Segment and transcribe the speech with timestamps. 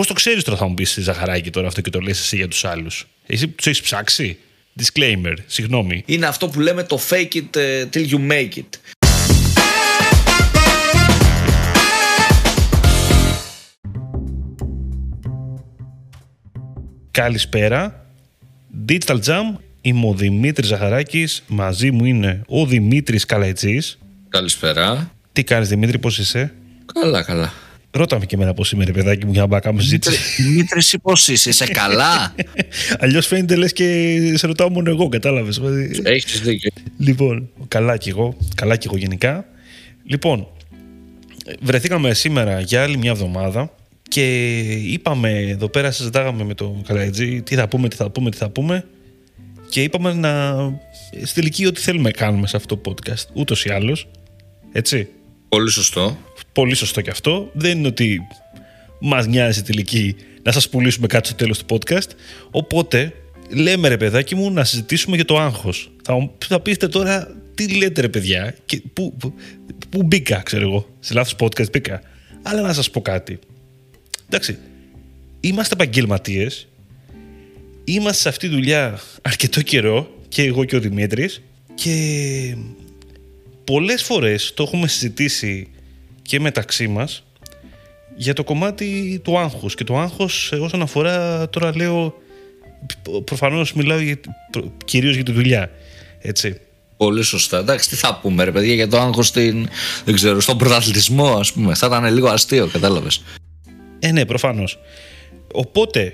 [0.00, 2.48] Πώς το ξέρεις τώρα, θα μου πεις Ζαχαράκη τώρα αυτό και το λες εσύ για
[2.48, 3.06] τους άλλους.
[3.26, 4.38] Εσύ τους έχεις ψάξει;
[4.78, 6.02] Disclaimer, συγγνώμη.
[6.06, 8.68] Είναι αυτό που λέμε το fake it ε, till you make it.
[17.10, 18.06] Καλησπέρα.
[18.88, 23.98] Digital Jam, είμαι ο Δημήτρης Ζαχαράκης, μαζί μου είναι ο Δημήτρης Καλαϊτζής.
[24.28, 25.12] Καλησπέρα.
[25.32, 26.54] Τι κάνεις Δημήτρη, πώς είσαι;
[26.94, 27.52] Καλά, καλά.
[27.90, 30.42] Ρώταμε και εμένα πώς είμαι ρε παιδάκι μου για να κάνουμε συζήτηση.
[30.42, 32.34] Δημήτρη, εσύ πώς είσαι, είσαι καλά;
[33.00, 35.60] Αλλιώς φαίνεται λες και σε ρωτάω μόνο εγώ, κατάλαβες.
[36.02, 36.70] Έχεις δίκιο.
[36.98, 39.44] Λοιπόν, καλά κι εγώ, καλά κι εγώ γενικά.
[40.04, 40.46] Λοιπόν,
[41.60, 43.74] βρεθήκαμε σήμερα για άλλη μια εβδομάδα
[44.08, 48.36] και είπαμε εδώ πέρα, συζητάγαμε με τον Καλαϊτζή τι θα πούμε, τι θα πούμε, τι
[48.36, 48.84] θα πούμε
[49.68, 50.54] και είπαμε να
[51.22, 54.08] στη τελική ό,τι θέλουμε να κάνουμε σε αυτό το podcast, ούτως ή άλλως,
[54.72, 55.08] έτσι.
[55.48, 56.18] Πολύ σωστό.
[56.60, 57.50] Πολύ σωστό και αυτό.
[57.52, 58.20] Δεν είναι ότι
[59.00, 62.08] μας νοιάζει τελική να σας πουλήσουμε κάτι στο τέλος του podcast.
[62.50, 63.12] Οπότε,
[63.50, 65.92] λέμε ρε παιδάκι μου να συζητήσουμε για το άγχος.
[66.04, 69.34] Θα, θα πείτε τώρα τι λέτε ρε παιδιά και πού, πού,
[69.88, 70.88] πού μπήκα ξέρω εγώ.
[71.00, 72.02] Σε λάθος podcast μπήκα.
[72.42, 73.38] Αλλά να σας πω κάτι.
[74.26, 74.58] Εντάξει,
[75.40, 76.68] είμαστε επαγγελματίες.
[77.84, 81.42] Είμαστε σε αυτή τη δουλειά αρκετό καιρό και εγώ και ο Δημήτρης
[81.74, 82.56] και
[83.64, 85.68] πολλές φορές το έχουμε συζητήσει
[86.30, 87.24] και μεταξύ μας
[88.16, 92.14] για το κομμάτι του άγχους και το άγχος όσον αφορά τώρα λέω
[93.24, 94.20] προφανώς μιλάω για,
[94.84, 95.70] κυρίως για τη δουλειά
[96.20, 96.60] έτσι
[96.96, 97.58] Πολύ σωστά.
[97.58, 99.68] Εντάξει, τι θα πούμε, ρε παιδιά, για το άγχος στην,
[100.04, 101.74] δεν ξέρω, στον πρωταθλητισμό, ας πούμε.
[101.74, 103.22] Θα ήταν λίγο αστείο, κατάλαβες.
[103.98, 104.78] Ε, ναι, προφανώς.
[105.52, 106.12] Οπότε,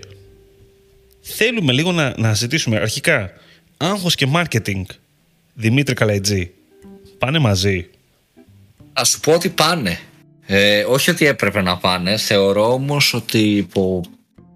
[1.21, 3.31] θέλουμε λίγο να, να ζητήσουμε αρχικά
[3.77, 4.83] άγχος και marketing
[5.55, 6.51] Δημήτρη Καλαϊτζή
[7.19, 7.91] πάνε μαζί.
[9.01, 9.99] Α σου πω ότι πάνε.
[10.47, 12.17] Ε, όχι ότι έπρεπε να πάνε.
[12.17, 14.01] Θεωρώ όμως ότι πο,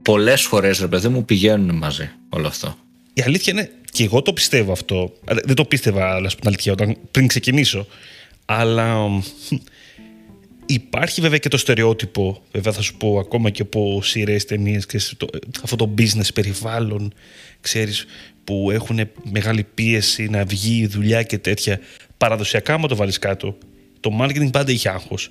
[0.03, 2.77] πολλές φορές ρε παιδί μου πηγαίνουν μαζί όλο αυτό.
[3.15, 5.13] Η αλήθεια είναι, και εγώ το πιστεύω αυτό.
[5.25, 7.87] Δεν το πίστευα, αλλά την αλήθεια, όταν, πριν ξεκινήσω.
[8.45, 9.09] Αλλά
[10.73, 14.87] Υπάρχει βέβαια και το στερεότυπο, βέβαια θα σου πω ακόμα και από σειρές ταινίες,
[15.63, 17.13] αυτό το business περιβάλλον,
[17.61, 18.07] ξέρεις,
[18.45, 19.01] που έχουν
[19.33, 21.81] μεγάλη πίεση να βγει η δουλειά και τέτοια.
[22.17, 23.59] Παραδοσιακά, άμα το βάλεις κάτω,
[24.01, 25.31] το marketing πάντα είχε άγχος.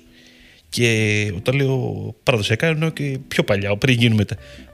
[0.68, 4.24] Και όταν λέω παραδοσιακά, εννοώ και πιο παλιά, πριν γίνουμε,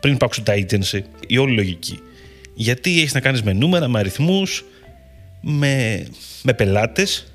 [0.01, 1.99] πριν υπάρξουν τα agency, η όλη λογική.
[2.55, 4.65] Γιατί έχεις να κάνεις με νούμερα, με αριθμούς,
[5.41, 6.07] με,
[6.43, 7.33] με πελάτες.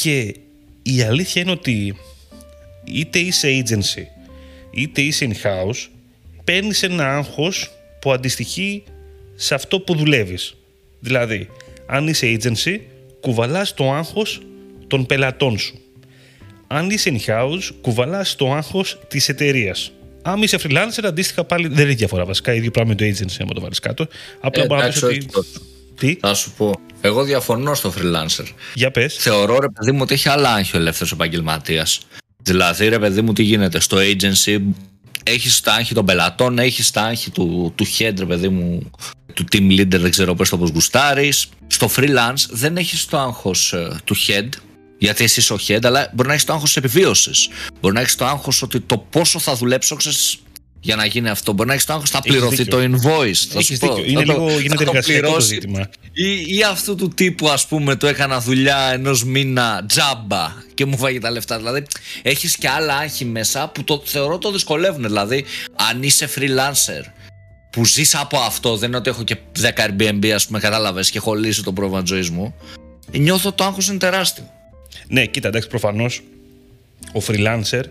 [0.00, 0.34] και
[0.82, 1.96] η αλήθεια είναι ότι
[2.84, 4.02] είτε είσαι agency
[4.70, 5.88] είτε είσαι in-house
[6.44, 7.70] παίρνεις ένα άγχος
[8.00, 8.82] που αντιστοιχεί
[9.34, 10.56] σε αυτό που δουλεύεις.
[11.00, 11.48] Δηλαδή,
[11.86, 12.80] αν είσαι agency,
[13.20, 14.40] κουβαλάς το άγχος
[14.86, 15.78] των πελατών σου.
[16.66, 19.90] Αν είσαι in-house, κουβαλάς το άγχος της εταιρείας.
[20.22, 22.24] Αν είσαι freelancer, αντίστοιχα πάλι δεν έχει διαφορά.
[22.24, 24.06] Βασικά, ίδιο πράγμα με το agency, άμα το βάλεις κάτω.
[24.40, 25.26] Απλά ε, μπορείς να ότι.
[25.98, 26.74] Τι; Θα σου πω.
[27.00, 28.44] Εγώ διαφωνώ στο freelancer.
[28.74, 29.14] Για πες.
[29.14, 32.00] Θεωρώ ρε παιδί μου ότι έχει άλλα άγχη ο ελεύθερος επαγγελματίας.
[32.42, 34.58] Δηλαδή, ρε παιδί μου, τι γίνεται στο agency,
[35.22, 38.90] έχεις τα άγχη των πελατών, έχεις τα άγχη του, του head, ρε παιδί μου,
[39.34, 41.48] του team leader, δεν ξέρω πώς το πώ γουστάρεις.
[41.66, 44.48] Στο freelance δεν έχεις το άγχος ε, του head,
[44.98, 47.48] γιατί εσύ είσαι ο head, αλλά μπορεί να έχεις το άγχος της επιβίωσης.
[47.80, 50.38] Μπορεί να έχεις το άγχος ότι το πόσο θα δουλέψω, ξέρεις,
[50.80, 51.52] για να γίνει αυτό.
[51.52, 53.46] Μπορεί να έχεις το άγχος, θα πληρωθεί το invoice.
[53.50, 53.96] Θα σου πω.
[54.06, 55.88] Είναι λίγο, γίνεται εργασιακό το ζήτημα.
[56.12, 60.98] Ή, ή αυτού του τύπου, ας πούμε, το έκανα δουλειά ενός μήνα τζάμπα και μου
[60.98, 61.56] φάγει τα λεφτά.
[61.56, 61.86] Δηλαδή,
[62.22, 65.02] έχεις και άλλα άγχη μέσα που το θεωρώ το δυσκολεύουν.
[65.02, 65.44] Δηλαδή,
[65.90, 67.04] αν είσαι freelancer
[67.70, 71.18] που ζεις από αυτό, δεν είναι ότι έχω και 10 Airbnb, ας πούμε, κατάλαβες και
[71.18, 72.54] έχω λύσει το πρόβλημα της ζωής μου.
[73.10, 74.50] Νιώθω το άγχος είναι τεράστιο.
[75.08, 76.22] Ναι, κοίτα, εντάξει, προφανώς
[77.12, 77.82] ο freelancer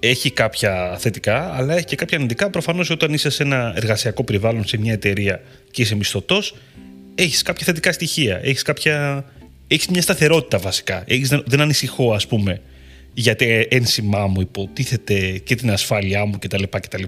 [0.00, 2.50] έχει κάποια θετικά, αλλά έχει και κάποια αρνητικά.
[2.50, 6.54] Προφανώς, όταν είσαι σε ένα εργασιακό περιβάλλον, σε μια εταιρεία και είσαι μισθωτός,
[7.14, 8.40] έχεις κάποια θετικά στοιχεία.
[8.42, 9.24] Έχεις κάποια...
[9.66, 11.04] Έχεις μια σταθερότητα βασικά.
[11.06, 12.60] Έχεις, δεν ανησυχώ, ας πούμε,
[13.14, 16.62] για το ένσημά μου υποτίθεται και την ασφάλειά μου κτλ.
[16.70, 17.02] κτλ.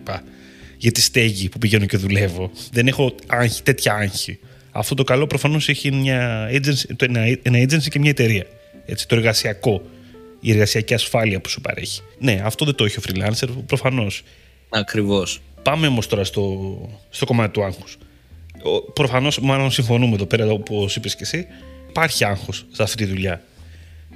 [0.76, 2.50] Για τη στέγη που πηγαίνω και δουλεύω.
[2.73, 4.38] Δεν έχω άγχη, τέτοια άγχη.
[4.70, 8.47] Αυτό το καλό προφανώς έχει μια agency, ένα, ένα agency και μια εταιρεία.
[8.87, 9.83] Έτσι, το εργασιακό
[10.41, 12.00] η εργασιακή ασφάλεια που σου παρέχει.
[12.19, 14.23] Ναι, αυτό δεν το έχει ο freelancer, προφανώς.
[14.69, 15.41] Ακριβώς.
[15.62, 16.79] Πάμε όμως τώρα στο,
[17.11, 17.99] στο κομμάτι του άγχους.
[18.93, 21.47] Προφανώς, μάλλον συμφωνούμε εδώ πέρα, όπως είπες και εσύ,
[21.88, 23.43] υπάρχει άγχος σε αυτή τη δουλειά.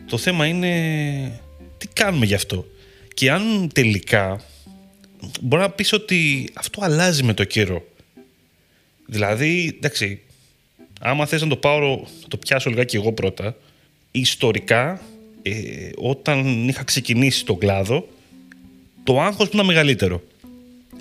[0.06, 1.40] Το θέμα είναι
[1.78, 2.67] τι κάνουμε γι' αυτό;
[3.14, 4.40] Και αν τελικά
[5.40, 7.84] μπορεί να πεις ότι αυτό αλλάζει με το καιρό.
[9.06, 10.20] Δηλαδή, εντάξει,
[11.00, 13.56] άμα θες να το πάω, να το πιάσω λιγάκι εγώ πρώτα,
[14.10, 15.00] ιστορικά
[15.42, 15.52] ε,
[15.96, 18.08] όταν είχα ξεκινήσει τον κλάδο,
[19.04, 20.22] το άγχος μου ήταν μεγαλύτερο.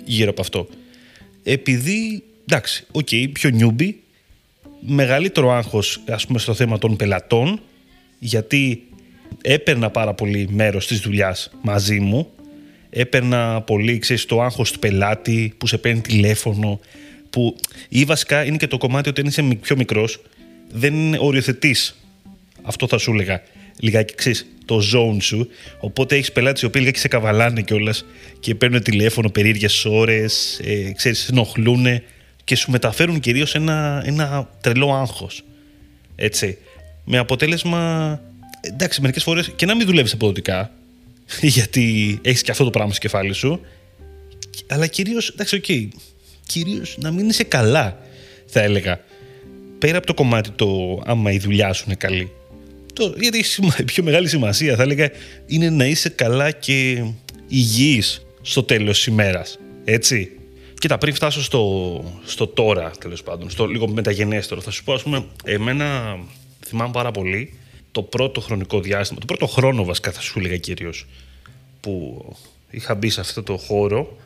[0.04, 0.68] γύρω από αυτό.
[1.42, 4.00] Επειδή, εντάξει, οκ, πιο newbie,
[4.80, 7.60] μεγαλύτερο άγχος ας πούμε στο θέμα των πελατών,
[8.18, 8.82] γιατί
[9.42, 12.30] έπαιρνα πάρα πολύ μέρος της δουλειάς μαζί μου,
[12.90, 16.80] έπαιρνα πολύ, ξέρεις, το άγχος του πελάτη που σε παίρνει τηλέφωνο,
[17.30, 17.56] που
[17.88, 20.20] ή βασικά είναι και το κομμάτι ότι είσαι πιο μικρός,
[20.72, 21.99] δεν οριοθετείς.
[22.62, 23.42] Αυτό θα σου έλεγα
[23.80, 25.48] λιγάκι ξέρεις, το zone σου.
[25.80, 28.04] Οπότε έχεις πελάτες οι οποίοι λιγάκι σε καβαλάνε κιόλας
[28.40, 31.86] και παίρνουν τηλέφωνο περίεργες ώρες, ε, ξέρεις, ενοχλούν
[32.44, 35.44] και σου μεταφέρουν κυρίως ένα, ένα τρελό άγχος.
[36.16, 36.58] Έτσι.
[37.04, 38.20] Με αποτέλεσμα,
[38.60, 40.70] εντάξει, μερικές φορές και να μην δουλεύεις αποδοτικά,
[41.56, 43.60] γιατί έχεις και αυτό το πράγμα στο κεφάλι σου,
[44.66, 45.88] αλλά κυρίως, εντάξει, ok, okay,
[46.46, 47.98] κυρίως να μην είσαι καλά,
[48.46, 49.00] θα έλεγα.
[49.78, 52.30] Πέρα από το κομμάτι το άμα η δουλειά σου είναι καλή
[53.00, 53.44] το, γιατί
[53.78, 55.10] η πιο μεγάλη σημασία θα έλεγα
[55.46, 57.04] είναι να είσαι καλά και
[57.48, 59.58] υγιής στο τέλος της ημέρας.
[59.84, 60.30] Έτσι.
[60.78, 65.02] Κοίτα, πριν φτάσω στο, στο τώρα, τέλος πάντων, στο λίγο μεταγενέστερο, θα σου πω, ας
[65.02, 66.18] πούμε, εμένα
[66.66, 67.54] θυμάμαι πάρα πολύ
[67.92, 71.06] το πρώτο χρονικό διάστημα, το πρώτο χρόνο βασικά θα σου έλεγα κυρίως,
[71.80, 72.24] που
[72.70, 74.16] είχα μπει σε αυτό το χώρο,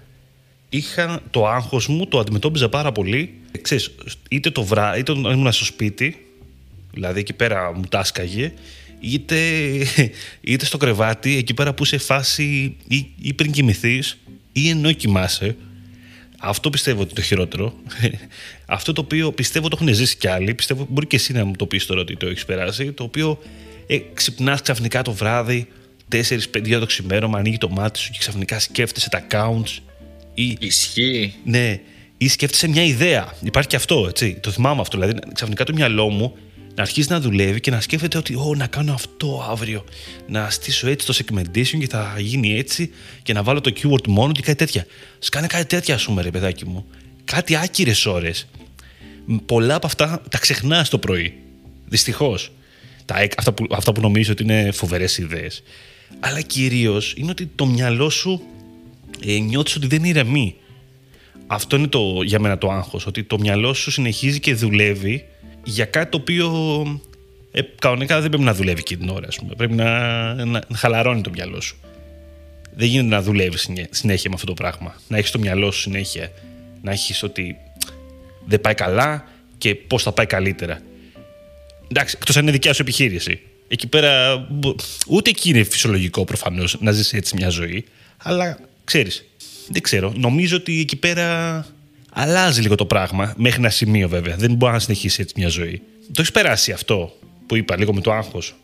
[0.69, 3.35] είχα το άγχος μου, το αντιμετώπιζα πάρα πολύ.
[3.63, 3.95] Ξέρεις,
[4.29, 6.24] είτε το βράδυ, είτε όταν ήμουν στο σπίτι,
[6.95, 8.53] δηλαδή εκεί πέρα μου τάσκαγε,
[9.01, 9.37] είτε,
[10.41, 14.19] είτε στο κρεβάτι, εκεί πέρα που σε φάση ή, ή πριν κοιμηθείς
[14.53, 15.57] ή ενώ κοιμάσαι.
[16.39, 17.75] Αυτό πιστεύω ότι είναι το χειρότερο.
[18.67, 20.55] Αυτό το οποίο πιστεύω το έχουν ζήσει κι άλλοι.
[20.55, 22.93] Πιστεύω μπορεί και εσύ να μου το πεις τώρα ότι το έχεις περάσει.
[22.93, 23.39] Το οποίο
[23.87, 25.69] ε, ξυπνάς ξαφνικά το βράδυ,
[26.13, 29.79] 4-5 το ξημέρωμα, ανοίγει το μάτι σου και ξαφνικά σκέφτεσαι τα accounts.
[30.35, 31.35] Ή, Ισχύει.
[31.45, 31.81] Ναι,
[32.19, 33.35] ή σκέφτεσαι μια ιδέα.
[33.43, 34.39] Υπάρχει και αυτό, έτσι.
[34.41, 34.99] Το θυμάμαι αυτό.
[34.99, 36.37] Δηλαδή, ξαφνικά το μυαλό μου
[36.75, 39.85] να αρχίσει να δουλεύει και να σκέφτεται ότι Ω, να κάνω αυτό αύριο,
[40.29, 42.91] να στήσω έτσι το segmentation και θα γίνει έτσι
[43.23, 44.87] και να βάλω το keyword μόνο και κάτι τέτοια.
[45.19, 46.87] Σκάνε κάτι τέτοια, σου ρε παιδάκι μου.
[47.25, 48.47] Κάτι άκυρες ώρες.
[49.47, 51.35] Πολλά από αυτά τα ξεχνάς το πρωί.
[51.89, 52.53] Δυστυχώς.
[53.37, 55.63] Αυτά που, αυτά που νομίζω ότι είναι φοβερές ιδέες.
[56.21, 58.43] Αλλά κυρίως είναι ότι το μυαλό σου
[59.27, 60.55] ε, νιώθεις ότι δεν ηρεμεί.
[61.47, 65.25] Αυτό είναι το, για μένα το άγχος, ότι το μυαλό σου συνεχίζει και δουλεύει
[65.65, 66.51] για κάτι το οποίο
[67.53, 69.27] ε, κανονικά δεν πρέπει να δουλεύει και την ώρα.
[69.27, 69.55] Ας πούμε.
[69.55, 71.77] Πρέπει να, να, να χαλαρώνει το μυαλό σου.
[72.77, 74.95] Δεν γίνεται να δουλεύεις συνέχεια με αυτό το πράγμα.
[75.09, 76.33] Να έχεις το μυαλό σου συνέχεια.
[76.83, 77.57] Να έχεις ότι
[78.45, 79.25] δεν πάει καλά
[79.59, 80.81] και πώς θα πάει καλύτερα.
[81.89, 83.41] Εντάξει, εκτός αν είναι δικιά σου επιχείρηση.
[83.69, 84.47] Εκεί πέρα,
[85.09, 87.85] ούτε εκεί είναι φυσιολογικό προφανώς να ζεις έτσι μια ζωή.
[88.17, 89.25] Αλλά ξέρεις,
[89.69, 90.13] δεν ξέρω.
[90.17, 91.67] Νομίζω ότι εκεί πέρα
[92.15, 93.35] αλλάζει λίγο το πράγμα.
[93.37, 94.37] Μέχρι ένα σημείο βέβαια.
[94.37, 95.83] Δεν μπορεί να συνεχίσει έτσι μια ζωή.
[96.07, 97.13] Το έχεις περάσει αυτό
[97.47, 98.55] που είπα, λίγο με το άγχος;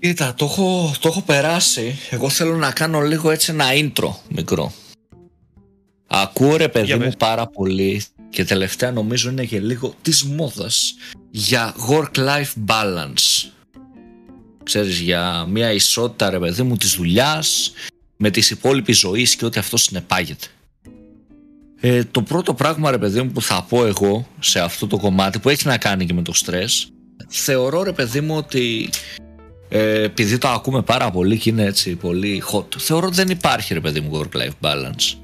[0.00, 1.98] Κοίτα, το έχω, το έχω περάσει.
[2.10, 4.72] Εγώ θέλω να κάνω λίγο έτσι ένα intro μικρό.
[6.06, 10.94] Ακούω ρε παιδί μου πάρα πολύ και τελευταία νομίζω είναι και λίγο της μόδας
[11.30, 13.48] για work-life balance.
[14.62, 17.72] Ξέρεις, για μια ισότητα ρε παιδί μου της δουλειάς
[18.16, 20.46] με τις υπόλοιπη ζωής και ό,τι αυτό συνεπάγεται.
[21.86, 25.38] Ε, το πρώτο πράγμα ρε παιδί μου που θα πω εγώ σε αυτό το κομμάτι
[25.38, 26.88] που έχει να κάνει και με το στρες
[27.28, 28.90] θεωρώ ρε παιδί μου ότι
[29.68, 33.74] ε, επειδή το ακούμε πάρα πολύ και είναι έτσι πολύ hot θεωρώ ότι δεν υπάρχει
[33.74, 35.18] ρε παιδί μου work-life balance.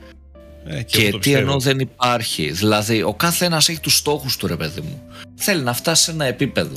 [0.65, 2.51] Ε, και, και τι εννοώ δεν υπάρχει.
[2.51, 5.03] Δηλαδή ο κάθε ένας έχει τους στόχους του ρε παιδί μου.
[5.35, 6.77] Θέλει να φτάσει σε ένα επίπεδο.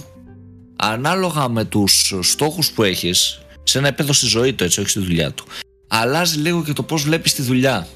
[0.75, 4.99] Ανάλογα με τους στόχους που έχεις σε ένα επίπεδο στη ζωή του έτσι όχι στη
[4.99, 5.45] δουλειά του.
[5.87, 7.87] Αλλάζει λίγο και το πώς βλέπεις τη δουλειά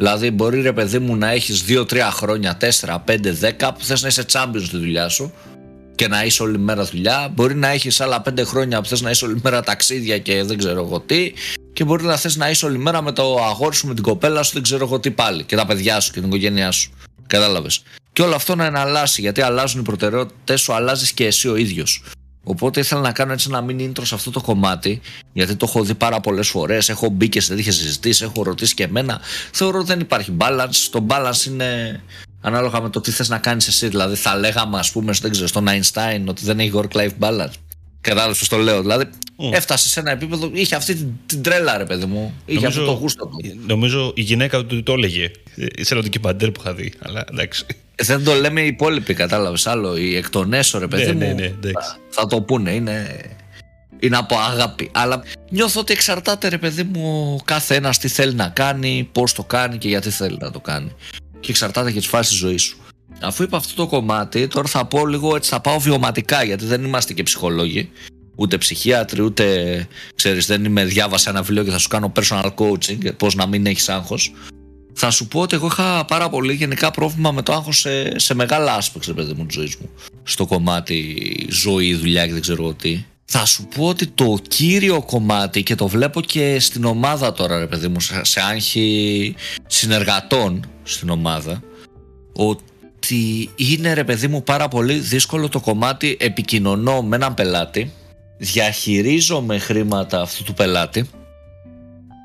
[0.00, 4.08] Δηλαδή, μπορεί ρε παιδί μου να έχεις 2-3 χρόνια, 4, 5, 10 που θες να
[4.08, 5.32] είσαι champion στη δουλειά σου
[5.94, 7.28] και να είσαι όλη μέρα δουλειά.
[7.34, 10.58] Μπορεί να έχεις άλλα 5 χρόνια που θες να είσαι όλη μέρα ταξίδια και δεν
[10.58, 11.32] ξέρω εγώ τι.
[11.72, 14.42] Και μπορεί να θες να είσαι όλη μέρα με το αγόρι σου, με την κοπέλα
[14.42, 15.44] σου, δεν ξέρω εγώ τι πάλι.
[15.44, 16.90] Και τα παιδιά σου και την οικογένειά σου.
[17.26, 17.82] Κατάλαβες.
[18.12, 22.02] Και όλο αυτό να εναλλάσσει γιατί αλλάζουν οι προτεραιότητες σου, αλλάζεις και εσύ ο ίδιος.
[22.50, 25.00] Οπότε ήθελα να κάνω έτσι ένα mini intro σε αυτό το κομμάτι,
[25.32, 26.88] γιατί το έχω δει πάρα πολλές φορές.
[26.88, 29.20] Έχω μπει και σε τέτοιες συζητήσεις, έχω ρωτήσει και εμένα.
[29.52, 30.88] Θεωρώ ότι δεν υπάρχει balance.
[30.90, 32.00] Το balance είναι
[32.40, 33.88] ανάλογα με το τι θες να κάνεις εσύ.
[33.88, 37.52] Δηλαδή, θα λέγαμε, ας πούμε, δεν ξέρω, στον Einstein ότι δεν έχει work-life balance.
[38.00, 38.80] Κατάλαβες πώς το λέω.
[38.80, 39.52] Δηλαδή, mm.
[39.52, 42.34] έφτασε σε ένα επίπεδο, είχε αυτή την, την τρέλα, ρε παιδί μου.
[42.46, 43.36] Είχε νομίζω, αυτό το γούστο του.
[43.66, 45.30] Νομίζω η γυναίκα του το έλεγε.
[45.76, 46.92] Είσαι ότι και παντέρ που είχα δει.
[46.98, 47.66] Αλλά εντάξει.
[48.02, 49.96] Δεν το λέμε οι υπόλοιποι, κατάλαβες άλλο.
[49.96, 51.34] Οι εκ των έσω, ρε παιδί ναι, μου.
[51.34, 51.70] Ναι, ναι,
[52.08, 52.70] θα το πούνε.
[52.70, 53.20] Είναι,
[54.00, 54.90] είναι από αγάπη.
[54.92, 59.32] Αλλά νιώθω ότι εξαρτάται, ρε παιδί μου, ο κάθε ένα τι θέλει να κάνει, πώς
[59.32, 60.92] το κάνει και γιατί θέλει να το κάνει.
[61.40, 62.78] Και εξαρτάται και τις φάσεις της ζωής σου.
[63.20, 66.84] Αφού είπα αυτό το κομμάτι, τώρα θα πω λίγο έτσι, θα πάω βιωματικά, γιατί δεν
[66.84, 67.90] είμαστε και ψυχολόγοι,
[68.36, 73.16] ούτε ψυχίατροι, ούτε ξέρεις, δεν είμαι διάβασα ένα βιβλίο και θα σου κάνω personal coaching,
[73.16, 74.32] πώς να μην έχεις άγχος.
[75.00, 78.34] Θα σου πω ότι εγώ είχα πάρα πολύ γενικά πρόβλημα με το άγχος σε, σε
[78.34, 79.90] μεγάλα άσπεξ, παιδί μου, της ζωής μου.
[80.22, 83.04] Στο κομμάτι ζωή, δουλειά και δεν ξέρω τι.
[83.24, 87.66] Θα σου πω ότι το κύριο κομμάτι και το βλέπω και στην ομάδα τώρα, ρε
[87.66, 89.34] παιδί μου, σε άγχη
[89.66, 91.62] συνεργατών στην ομάδα,
[92.32, 97.92] ότι είναι ρε παιδί μου πάρα πολύ δύσκολο το κομμάτι επικοινωνώ με έναν πελάτη,
[98.38, 101.10] διαχειρίζομαι χρήματα αυτού του πελάτη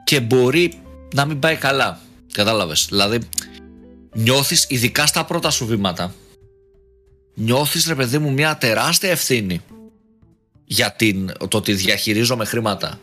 [0.04, 0.74] και μπορεί
[1.16, 2.02] να μην πάει καλά.
[2.34, 2.86] Κατάλαβες.
[2.90, 3.20] Δηλαδή,
[4.14, 6.16] νιώθεις ειδικά στα πρώτα σου βήματα,
[7.34, 9.62] νιώθεις ρε παιδί μου μια τεράστια ευθύνη
[10.66, 13.00] για την, το ότι διαχειρίζομαι χρήματα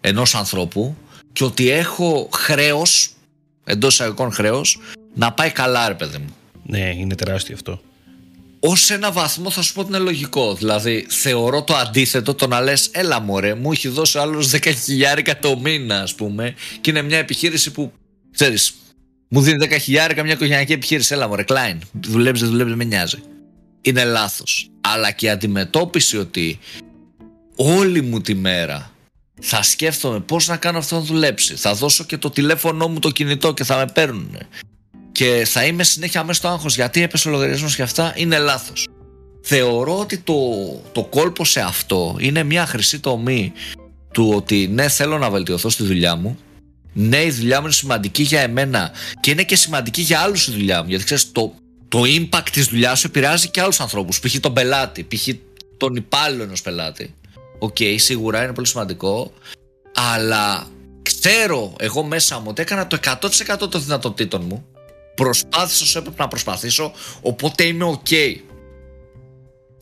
[0.00, 0.96] ενός ανθρώπου
[1.32, 3.10] και ότι έχω χρέος,
[3.64, 4.80] εντός εισαγωγικών χρέος,
[5.14, 6.34] να πάει καλά ρε παιδί μου.
[6.66, 7.80] Ναι, είναι τεράστιο αυτό.
[8.60, 10.54] Ω ένα βαθμό θα σου πω ότι είναι λογικό.
[10.54, 15.58] Δηλαδή, θεωρώ το αντίθετο το να λες: Έλα, μωρέ, μου έχει δώσει άλλο 10.000 το
[15.58, 17.92] μήνα, ας πούμε, και είναι μια επιχείρηση που
[18.30, 18.74] ξέρεις,
[19.28, 21.14] μου δίνει 10.000 μια οικογενειακή επιχείρηση.
[21.14, 21.78] Έλα, μωρέ, Klein.
[22.00, 23.18] Δουλεύει, δεν δουλεύει, δεν με νοιάζει.
[23.80, 24.70] Είναι λάθος.
[24.80, 26.58] Αλλά και η αντιμετώπιση ότι
[27.56, 28.90] όλη μου τη μέρα
[29.40, 31.54] θα σκέφτομαι πώς να κάνω αυτό να δουλέψει.
[31.54, 34.38] Θα δώσω και το τηλέφωνό μου το κινητό και θα με παίρνουν.
[35.12, 38.88] Και θα είμαι συνέχεια μέσα στο άγχος γιατί έπεσε ο λογαριασμός και αυτά είναι λάθος.
[39.42, 40.34] Θεωρώ ότι το,
[40.92, 43.52] το κόλπο σε αυτό είναι μια χρυσή τομή
[44.12, 46.38] του ότι ναι θέλω να βελτιωθώ στη δουλειά μου
[46.92, 48.90] ναι η δουλειά μου είναι σημαντική για εμένα
[49.20, 51.54] και είναι και σημαντική για άλλους η δουλειά μου γιατί ξέρεις το,
[51.88, 54.38] το impact της δουλειάς σου επηρεάζει και άλλους ανθρώπους π.χ.
[54.40, 55.28] τον πελάτη, π.χ.
[55.76, 57.14] τον υπάλληλο ενός πελάτη
[57.58, 59.32] Ok, okay, σίγουρα είναι πολύ σημαντικό.
[59.94, 60.66] Αλλά
[61.02, 64.66] ξέρω εγώ μέσα μου ότι έκανα το 100% των δυνατοτήτων μου.
[65.14, 68.36] Προσπάθησα όσο έπρεπε να προσπαθήσω, οπότε είμαι ok.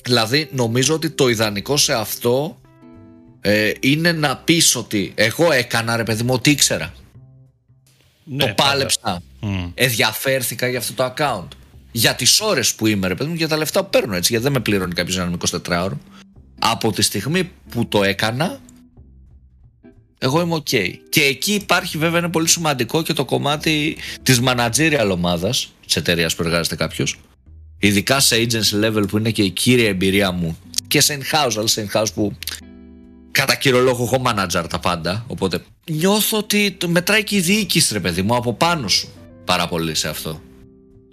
[0.04, 2.60] Δηλαδή νομίζω ότι το ιδανικό σε αυτό
[3.40, 6.94] ε, είναι να πεις ότι εγώ έκανα ρε παιδί μου ό,τι ήξερα.
[8.24, 9.22] Ναι, το πάλεψα.
[9.42, 9.70] Μμ.
[9.74, 11.48] Ενδιαφέρθηκα για αυτό το account.
[11.92, 14.44] Για τις ώρες που είμαι ρε παιδί μου, για τα λεφτά που παίρνω έτσι, γιατί
[14.44, 15.98] δεν με πληρώνει κάποιος έναν 24 ώρο
[16.58, 18.60] από τη στιγμή που το έκανα
[20.18, 20.98] εγώ είμαι ok.
[21.08, 26.34] Και εκεί υπάρχει βέβαια είναι πολύ σημαντικό και το κομμάτι της managerial ομάδας της εταιρείας
[26.34, 27.18] που εργάζεται κάποιος.
[27.78, 31.66] Ειδικά σε agency level που είναι και η κύρια εμπειρία μου και σε in-house, αλλά
[31.66, 32.36] σε in-house που
[33.36, 38.00] κατά κύριο λόγο εγώ manager τα πάντα οπότε νιώθω ότι μετράει και η διοίκηση ρε
[38.00, 39.08] παιδί μου από πάνω σου
[39.44, 40.40] πάρα πολύ σε αυτό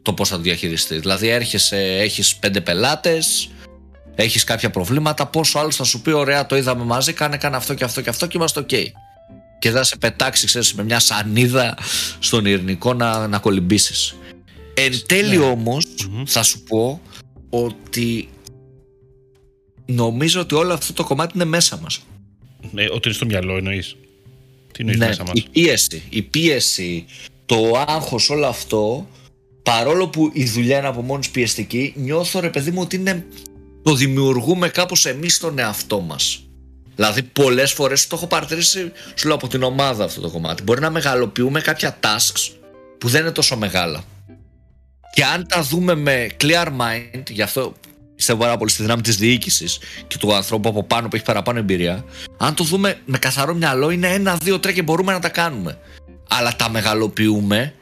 [0.01, 3.49] το πώς θα το διαχειριστείς δηλαδή έρχεσαι, έχεις πέντε πελάτες
[4.15, 7.73] έχεις κάποια προβλήματα, πόσο άλλος θα σου πει: Ωραία, το είδαμε μαζί, κάνε, κάνε αυτό
[7.73, 8.85] και αυτό και αυτό και είμαστε OK.
[9.59, 11.77] Και θα σε πετάξει, ξέρεις, με μια σανίδα
[12.19, 14.15] στον ειρηνικό να, να κολυμπήσεις.
[14.73, 15.45] Εν τέλει ναι.
[15.45, 15.77] ομω
[16.25, 17.01] θα σου πω
[17.49, 18.29] ότι
[19.85, 22.01] νομίζω ότι όλο αυτό το κομμάτι είναι μέσα μας.
[22.73, 23.95] Ναι, ότι είναι στο μυαλό εννοείς.
[24.71, 27.05] Τι εννοείς ναι, μέσα μας; Η πίεση, η πίεση,
[27.45, 29.07] το άγχος, όλο αυτό,
[29.63, 33.25] παρόλο που η δουλειά είναι από μόνη πιεστική, νιώθω ρε παιδί μου ότι είναι
[33.83, 36.43] το δημιουργούμε κάπως εμείς τον εαυτό μας.
[36.95, 40.63] Δηλαδή πολλές φορές το έχω παρατηρήσει σου λέω από την ομάδα αυτό το κομμάτι.
[40.63, 42.51] Μπορεί να μεγαλοποιούμε κάποια tasks
[42.97, 44.03] που δεν είναι τόσο μεγάλα.
[45.13, 47.73] Και αν τα δούμε με clear mind, γι' αυτό
[48.15, 51.59] πιστεύω πάρα πολύ στη δύναμη της διοίκησης και του ανθρώπου από πάνω που έχει παραπάνω
[51.59, 52.05] εμπειρία,
[52.37, 55.79] αν το δούμε με καθαρό μυαλό, είναι ένα, δύο, τρία και μπορούμε να τα κάνουμε.
[56.29, 57.73] Αλλά τα μεγαλοποιούμε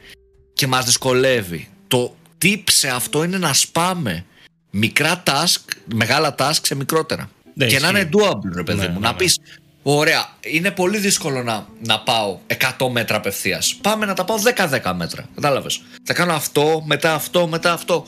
[0.52, 1.68] και μας δυσκολεύει.
[1.88, 4.24] Το tip σε αυτό είναι να σπάμε
[4.70, 5.60] μικρά task,
[5.94, 7.30] μεγάλα task σε μικρότερα.
[7.54, 9.00] Ναι, και να είναι doable, ρε παιδί ναι, μου.
[9.00, 9.18] Ναι, να ναι.
[9.18, 9.38] πεις,
[9.82, 12.38] ωραία, είναι πολύ δύσκολο να, να πάω
[12.78, 13.74] 100 μέτρα απευθείας.
[13.74, 14.36] Πάμε να τα πάω
[14.82, 15.28] 10-10 μέτρα.
[15.34, 15.80] Κατάλαβες.
[16.04, 18.06] Θα κάνω αυτό, μετά αυτό, μετά αυτό.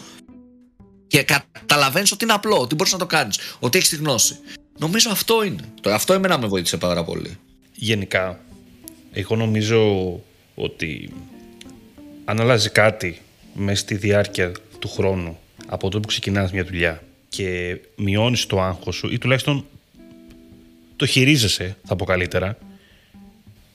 [1.15, 4.39] Και καταλαβαίνεις ότι είναι απλό, ότι μπορείς να το κάνεις, ότι έχεις τη γνώση.
[4.79, 5.63] Νομίζω αυτό είναι.
[5.81, 7.39] Το, αυτό εμένα με βοήθησε πάρα πολύ.
[7.75, 8.41] Γενικά,
[9.13, 10.11] εγώ νομίζω
[10.55, 11.13] ότι
[12.25, 13.21] αν αλλάζει κάτι
[13.55, 18.97] μέσα στη διάρκεια του χρόνου από τότε που ξεκινάς μια δουλειά και μειώνεις το άγχος
[18.97, 19.67] σου ή τουλάχιστον
[20.97, 22.59] το χειρίζεσαι, θα πω καλύτερα,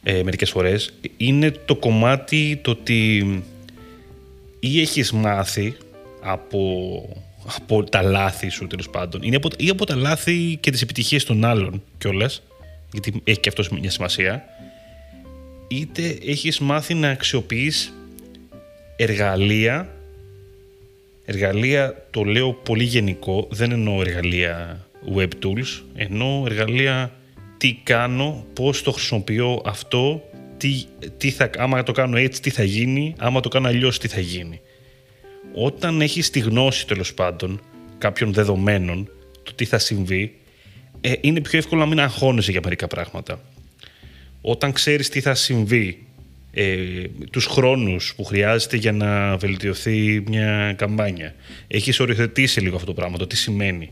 [0.03, 3.43] ε, μερικές φορές, είναι το κομμάτι το ότι
[4.59, 5.77] ή έχεις μάθει
[6.21, 6.59] από,
[7.55, 11.23] από τα λάθη σου τέλος πάντων είναι από, ή από τα λάθη και τις επιτυχίες
[11.23, 12.43] των άλλων κιόλας,
[12.91, 14.43] γιατί έχει και αυτό μια σημασία
[15.67, 17.93] είτε έχεις μάθει να αξιοποιείς
[18.95, 19.89] εργαλεία
[21.31, 27.11] Εργαλεία το λέω πολύ γενικό, δεν εννοώ εργαλεία web tools, εννοώ εργαλεία
[27.57, 30.83] τι κάνω, πώς το χρησιμοποιώ αυτό, τι,
[31.17, 34.19] τι θα, άμα το κάνω έτσι τι θα γίνει, άμα το κάνω αλλιώς τι θα
[34.19, 34.61] γίνει.
[35.53, 37.61] Όταν έχεις τη γνώση τέλος πάντων
[37.97, 39.09] κάποιων δεδομένων,
[39.43, 40.35] το τι θα συμβεί,
[41.01, 43.41] ε, είναι πιο εύκολο να μην αγχώνεσαι για μερικά πράγματα.
[44.41, 46.03] Όταν ξέρεις τι θα συμβεί
[46.51, 51.35] ε, τους χρόνους που χρειάζεται για να βελτιωθεί μια καμπάνια.
[51.67, 53.91] Έχεις οριοθετήσει λίγο αυτό το πράγμα, το τι σημαίνει.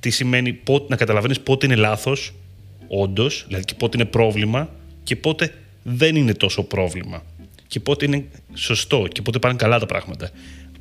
[0.00, 2.34] Τι σημαίνει πότε, να καταλαβαίνεις πότε είναι λάθος,
[2.88, 4.70] όντως, δηλαδή και πότε είναι πρόβλημα
[5.02, 7.22] και πότε δεν είναι τόσο πρόβλημα.
[7.66, 10.30] Και πότε είναι σωστό και πότε πάνε καλά τα πράγματα.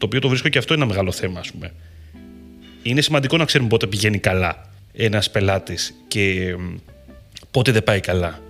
[0.02, 1.74] Το οποίο το βρίσκω και αυτό είναι ένα μεγάλο θέμα, ας πούμε.
[2.84, 6.56] Είναι σημαντικό να ξέρουμε πότε πηγαίνει καλά ένας πελάτης και
[7.52, 8.42] πότε δεν πάει καλά.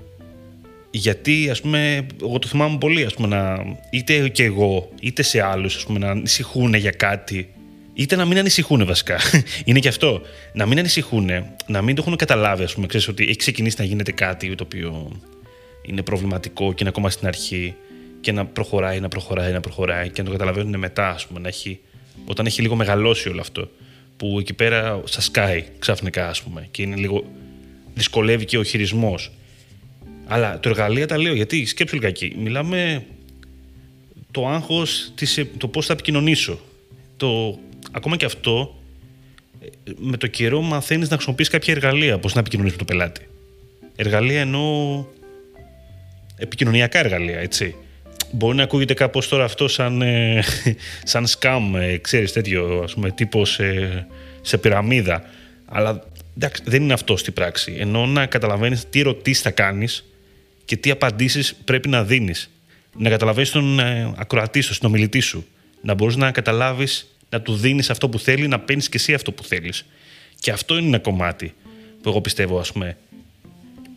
[0.92, 5.42] Γιατί, ας πούμε, εγώ το θυμάμαι πολύ, ας πούμε, να, είτε και εγώ, είτε σε
[5.42, 7.54] άλλους, ας πούμε, να ανησυχούν για κάτι,
[7.94, 9.20] είτε να μην ανησυχούν βασικά.
[9.66, 10.22] Είναι και αυτό.
[10.54, 11.30] Να μην ανησυχούν,
[11.68, 14.64] να μην το έχουν καταλάβει, ας πούμε, ξέρεις ότι έχει ξεκινήσει να γίνεται κάτι το
[14.64, 15.12] οποίο
[15.82, 17.76] είναι προβληματικό και είναι ακόμα στην αρχή
[18.22, 21.48] και να προχωράει, να προχωράει, να προχωράει και να το καταλαβαίνουν μετά, ας πούμε, να
[21.48, 21.80] έχει,
[22.26, 23.70] όταν έχει λίγο μεγαλώσει όλο αυτό.
[24.18, 27.26] Που εκεί πέρα σα σκάει ξαφνικά, ας πούμε, και είναι λίγο.
[27.94, 29.32] δυσκολεύει και ο χειρισμός.
[30.28, 32.36] Αλλά το εργαλείο τα λέω γιατί σκέψου λιγάκι.
[32.38, 33.06] Μιλάμε
[34.32, 35.14] το άγχος,
[35.58, 36.60] το πώς θα επικοινωνήσω.
[37.18, 37.60] Το,
[37.92, 38.76] ακόμα και αυτό
[39.98, 43.28] με το καιρό μαθαίνεις να χρησιμοποιείς κάποια εργαλεία πώς να επικοινωνείς με τον πελάτη.
[43.96, 45.06] Εργαλεία εννοώ
[46.38, 47.76] επικοινωνιακά εργαλεία, έτσι.
[48.32, 50.44] Μπορεί να ακούγεται κάπως τώρα αυτό σαν, ε,
[51.04, 54.08] σαν σκάμ, ε, ξέρεις, τέτοιο, ας πούμε, τύπος σε,
[54.42, 55.24] σε πυραμίδα.
[55.66, 56.04] Αλλά
[56.36, 57.76] εντάξει, δεν είναι αυτό στην πράξη.
[57.78, 60.06] Ενώ να καταλαβαίνεις τι ερωτήσεις θα κάνεις
[60.66, 62.50] και τι απαντήσεις πρέπει να δίνεις.
[62.98, 65.46] Να καταλαβαίνεις τον ε, ακροατή σου, συνομιλητή σου.
[65.82, 69.32] Να μπορείς να καταλάβεις, να του δίνεις αυτό που θέλει, να παίρνεις και εσύ αυτό
[69.32, 69.86] που θέλεις.
[70.40, 71.54] Και αυτό είναι ένα κομμάτι
[72.02, 72.98] που εγώ πιστεύω, ας πούμε,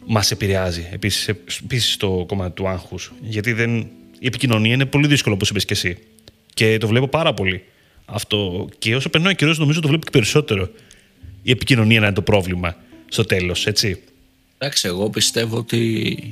[0.07, 1.29] μας επηρεάζει επίσης,
[1.63, 3.13] επίσης το κομμάτι του άγχους.
[3.21, 3.87] Γιατί δεν,
[4.25, 5.99] η επικοινωνία είναι πολύ δύσκολο, όπως είπες και εσύ.
[6.55, 7.65] Και το βλέπω πάρα πολύ.
[8.05, 8.69] Αυτό.
[8.79, 10.69] Και όσο περνάει ο καιρός, νομίζω το βλέπω και περισσότερο.
[11.43, 12.77] Η επικοινωνία να είναι το πρόβλημα
[13.09, 14.03] στο τέλος, έτσι.
[14.59, 15.79] Εντάξει, εγώ πιστεύω ότι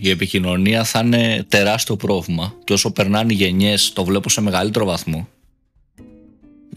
[0.00, 4.84] η επικοινωνία θα είναι τεράστιο πρόβλημα και όσο περνάνε οι γενιές το βλέπω σε μεγαλύτερο
[4.84, 5.28] βαθμό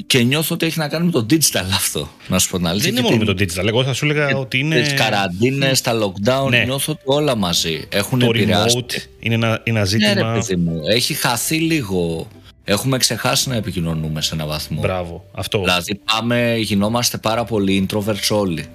[0.08, 2.92] και νιώθω ότι έχει να κάνει με το digital αυτό, να σου πω την αλήθεια.
[2.92, 3.68] Δεν είναι μόνο με το digital.
[3.68, 4.82] Εγώ θα σου έλεγα ότι είναι.
[4.82, 6.64] Τι καραντίνες, τα lockdown, ναι.
[6.64, 8.86] νιώθω ότι όλα μαζί έχουν το επηρεάσει.
[8.88, 10.14] Remote είναι ένα, ένα ζήτημα.
[10.14, 12.28] Ναι, ρε, παιδί μου, έχει χαθεί λίγο.
[12.64, 14.82] Έχουμε ξεχάσει να επικοινωνούμε σε έναν βαθμό.
[14.82, 15.60] Μπράβο, αυτό.
[15.60, 18.66] Δηλαδή, πάμε, γινόμαστε πάρα πολύ introverts όλοι.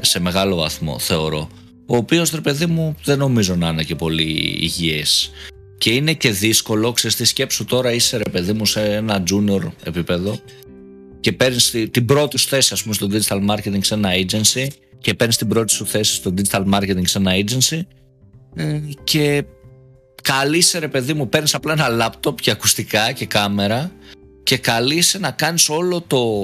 [0.00, 1.48] Σε μεγάλο βαθμό, θεωρώ.
[1.86, 5.30] Ο οποίος, ρε παιδί μου, δεν νομίζω να είναι και πολύ υγιές.
[5.80, 9.72] Και είναι και δύσκολο, ξέρεις τη σκέψου τώρα είσαι ρε παιδί μου σε ένα junior
[9.84, 10.40] επίπεδο
[11.20, 14.66] και παίρνεις την πρώτη σου θέση ας πούμε στο digital marketing σε ένα agency
[14.98, 17.80] και παίρνεις την πρώτη σου θέση στο digital marketing σε ένα agency
[18.54, 19.44] ε, και
[20.22, 23.92] καλείσαι ρε παιδί μου παίρνεις απλά ένα λάπτοπ και ακουστικά και κάμερα
[24.42, 26.42] και καλείσαι να κάνεις όλο το,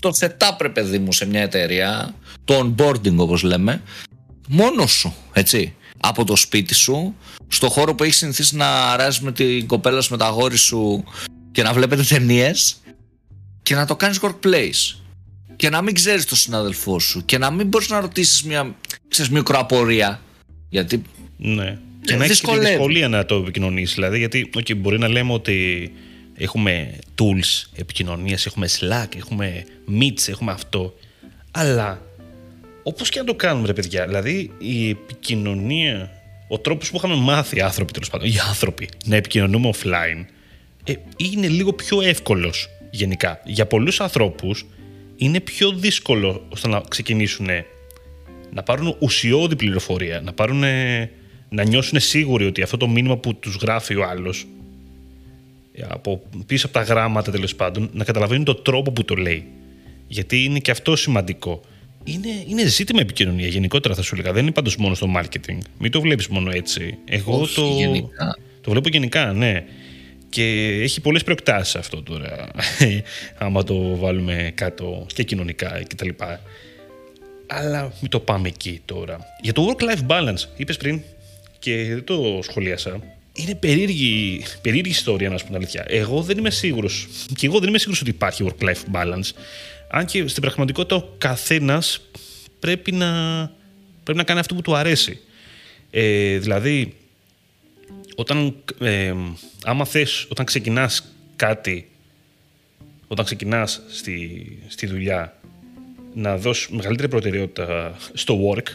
[0.00, 3.82] το setup ρε παιδί μου σε μια εταιρεία το onboarding όπως λέμε
[4.48, 7.14] μόνος σου έτσι από το σπίτι σου,
[7.48, 11.04] στο χώρο που έχεις συνηθίσει να αράζεις με την κοπέλα σου, με τα αγόρι σου
[11.52, 12.76] και να βλέπετε ταινίες
[13.62, 14.96] και να το κάνεις workplace.
[15.56, 18.74] Και να μην ξέρεις τον συνάδελφό σου και να μην μπορείς να ρωτήσεις μια
[19.08, 20.20] ξέρεις, μικροαπορία.
[20.68, 21.02] Γιατί.
[21.36, 21.78] Ναι.
[22.04, 23.94] Και να έχεις και δυσκολία να το επικοινωνήσεις.
[23.94, 25.92] Δηλαδή, γιατί okay, μπορεί να λέμε ότι
[26.34, 29.64] έχουμε tools επικοινωνίας, έχουμε Slack, έχουμε
[30.00, 30.94] Meets, έχουμε αυτό.
[31.50, 32.02] Αλλά
[32.82, 34.06] Όπως και να το κάνουμε, ρε παιδιά.
[34.06, 36.10] Δηλαδή, η επικοινωνία,
[36.48, 40.24] ο τρόπος που είχαμε μάθει οι άνθρωποι, τέλος πάντων, οι άνθρωποι, να επικοινωνούμε offline,
[40.84, 43.40] ε, είναι λίγο πιο εύκολος γενικά.
[43.44, 44.66] Για πολλούς ανθρώπους
[45.16, 47.48] είναι πιο δύσκολο ώστε να ξεκινήσουν
[48.52, 50.64] να πάρουν ουσιώδη πληροφορία, να, πάρουν,
[51.48, 54.46] να νιώσουν σίγουροι ότι αυτό το μήνυμα που τους γράφει ο άλλος
[55.88, 59.46] από πίσω από τα γράμματα τέλος πάντων, να καταλαβαίνουν τον τρόπο που το λέει.
[60.06, 61.60] Γιατί είναι και αυτό σημαντικό
[62.04, 64.32] είναι, είναι ζήτημα επικοινωνία γενικότερα θα σου έλεγα.
[64.32, 65.58] Δεν είναι πάντως μόνο στο marketing.
[65.78, 66.98] Μην το βλέπεις μόνο έτσι.
[67.04, 67.68] Εγώ το,
[68.60, 69.64] το βλέπω γενικά, ναι.
[70.28, 70.42] Και
[70.82, 72.48] έχει πολλές προεκτάσεις αυτό τώρα.
[73.38, 76.08] άμα το βάλουμε κάτω και κοινωνικά κτλ.
[77.46, 79.18] Αλλά μην το πάμε εκεί τώρα.
[79.40, 81.02] Για το work-life balance, είπες πριν
[81.58, 83.00] και δεν το σχολίασα.
[83.32, 85.84] Είναι περίεργη, περίεργη ιστορία, να σου πω την αλήθεια.
[85.88, 87.08] Εγώ δεν είμαι σίγουρος.
[87.36, 89.30] Και εγώ δεν είμαι σίγουρος ότι υπάρχει work-life balance.
[89.94, 92.00] Αν και στην πραγματικότητα ο καθένας
[92.60, 93.10] πρέπει να,
[94.02, 95.20] πρέπει να κάνει αυτό που του αρέσει.
[95.90, 96.96] Ε, δηλαδή,
[98.14, 99.14] όταν, ε,
[99.64, 101.90] άμα θες, όταν ξεκινάς κάτι,
[103.06, 105.40] όταν ξεκινάς στη, στη δουλειά,
[106.14, 108.66] να δώσεις μεγαλύτερη προτεραιότητα στο work,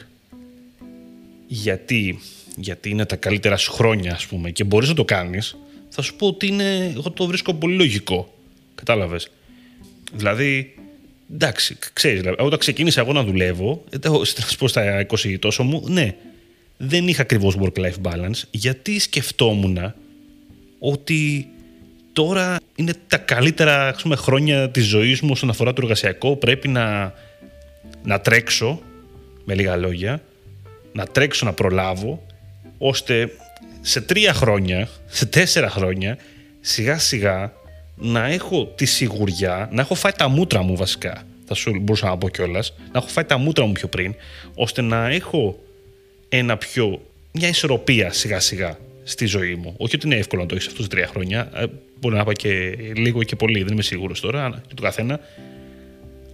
[1.47, 2.19] γιατί,
[2.55, 5.57] γιατί είναι τα καλύτερα σου χρόνια, ας πούμε, και μπορείς να το κάνεις,
[5.89, 8.33] θα σου πω ότι είναι, εγώ το βρίσκω πολύ λογικό.
[8.75, 9.29] Κατάλαβες.
[10.13, 10.75] Δηλαδή,
[11.33, 15.83] εντάξει, ξέρεις, δηλαδή, όταν ξεκίνησα εγώ να δουλεύω, να σου πω στα 20 τόσο μου,
[15.87, 16.15] ναι,
[16.77, 19.93] δεν είχα ακριβώς work-life balance, γιατί σκεφτόμουν
[20.79, 21.47] ότι
[22.13, 26.35] τώρα είναι τα καλύτερα ας πούμε, χρόνια της ζωής μου όσον αφορά το εργασιακό.
[26.35, 27.13] Πρέπει να,
[28.03, 28.81] να τρέξω,
[29.45, 30.21] με λίγα λόγια,
[30.93, 32.25] να τρέξω να προλάβω,
[32.77, 33.31] ώστε
[33.81, 36.17] σε τρία χρόνια, σε τέσσερα χρόνια,
[36.61, 37.53] σιγά σιγά
[37.97, 42.17] να έχω τη σιγουριά, να έχω φάει τα μούτρα μου βασικά, θα σου μπορούσα να
[42.17, 44.15] πω κιόλας, να έχω φάει τα μούτρα μου πιο πριν,
[44.55, 45.59] ώστε να έχω
[46.29, 49.73] ένα πιο, μια ισορροπία σιγά σιγά στη ζωή μου.
[49.77, 51.51] Όχι ότι είναι εύκολο να το έχεις αυτούς του τρία χρόνια.
[51.55, 51.65] Ε,
[51.99, 55.19] μπορεί να πάει και λίγο και πολύ, δεν είμαι σίγουρος τώρα, για το καθένα.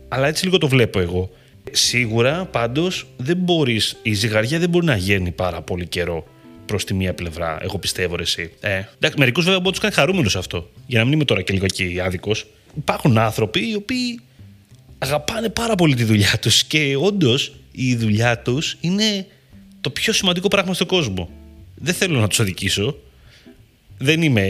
[0.08, 1.30] Αλλά έτσι λίγο το βλέπω εγώ.
[1.72, 6.28] Σίγουρα πάντως δεν μπορείς, η ζυγαριά δεν μπορεί να γίνει πάρα πολύ καιρό
[6.66, 7.58] προς τη μία πλευρά.
[7.62, 8.52] Εγώ πιστεύω εσύ.
[8.60, 10.70] Ε, εντάξει, μερικούς βέβαια μπορεί να τους κάνει χαρούμενου αυτό.
[10.88, 12.46] Για να μην είμαι τώρα και λίγο εκεί άδικος.
[12.78, 14.20] Υπάρχουν άνθρωποι οι οποίοι
[14.98, 19.28] αγαπάνε πάρα πολύ τη δουλειά τους και όντως η δουλειά τους είναι
[19.82, 21.30] το πιο σημαντικό πράγμα στον κόσμο.
[21.76, 22.98] Δεν θέλω να τους αδικήσω.
[23.98, 24.46] Δεν είμαι.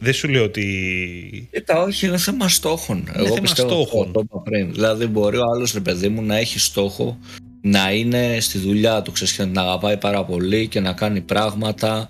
[0.00, 1.48] Δεν σου λέω ότι.
[1.52, 2.96] Κοίτα, όχι, είναι θέμα στόχων.
[2.98, 4.12] Είναι Εγώ θέμα πιστεύω στόχων.
[4.12, 4.72] Το, το πριν.
[4.72, 7.18] Δηλαδή, μπορεί ο άλλος ρε παιδί μου να έχει στόχο
[7.66, 11.20] να είναι στη δουλειά του, ξέρεις, και να την αγαπάει πάρα πολύ και να κάνει
[11.20, 12.08] πράγματα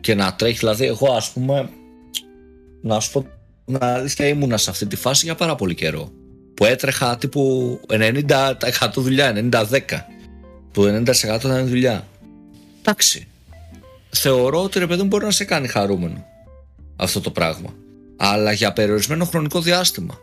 [0.00, 0.58] και να τρέχει.
[0.58, 1.68] Δηλαδή, εγώ ας πούμε,
[2.82, 3.26] να σου πω
[3.64, 6.10] την αλήθεια, ήμουνα σε αυτή τη φάση για πάρα πολύ καιρό.
[6.54, 8.56] Που έτρεχα τύπου 90%
[8.94, 10.06] δουλειά, 90-10.
[10.72, 12.06] Που 90% ήταν δουλειά.
[12.80, 13.26] Εντάξει.
[14.10, 16.26] Θεωρώ ότι ρε παιδί μου μπορεί να σε κάνει χαρούμενο
[16.96, 17.74] αυτό το πράγμα.
[18.16, 20.18] Αλλά για περιορισμένο χρονικό διάστημα.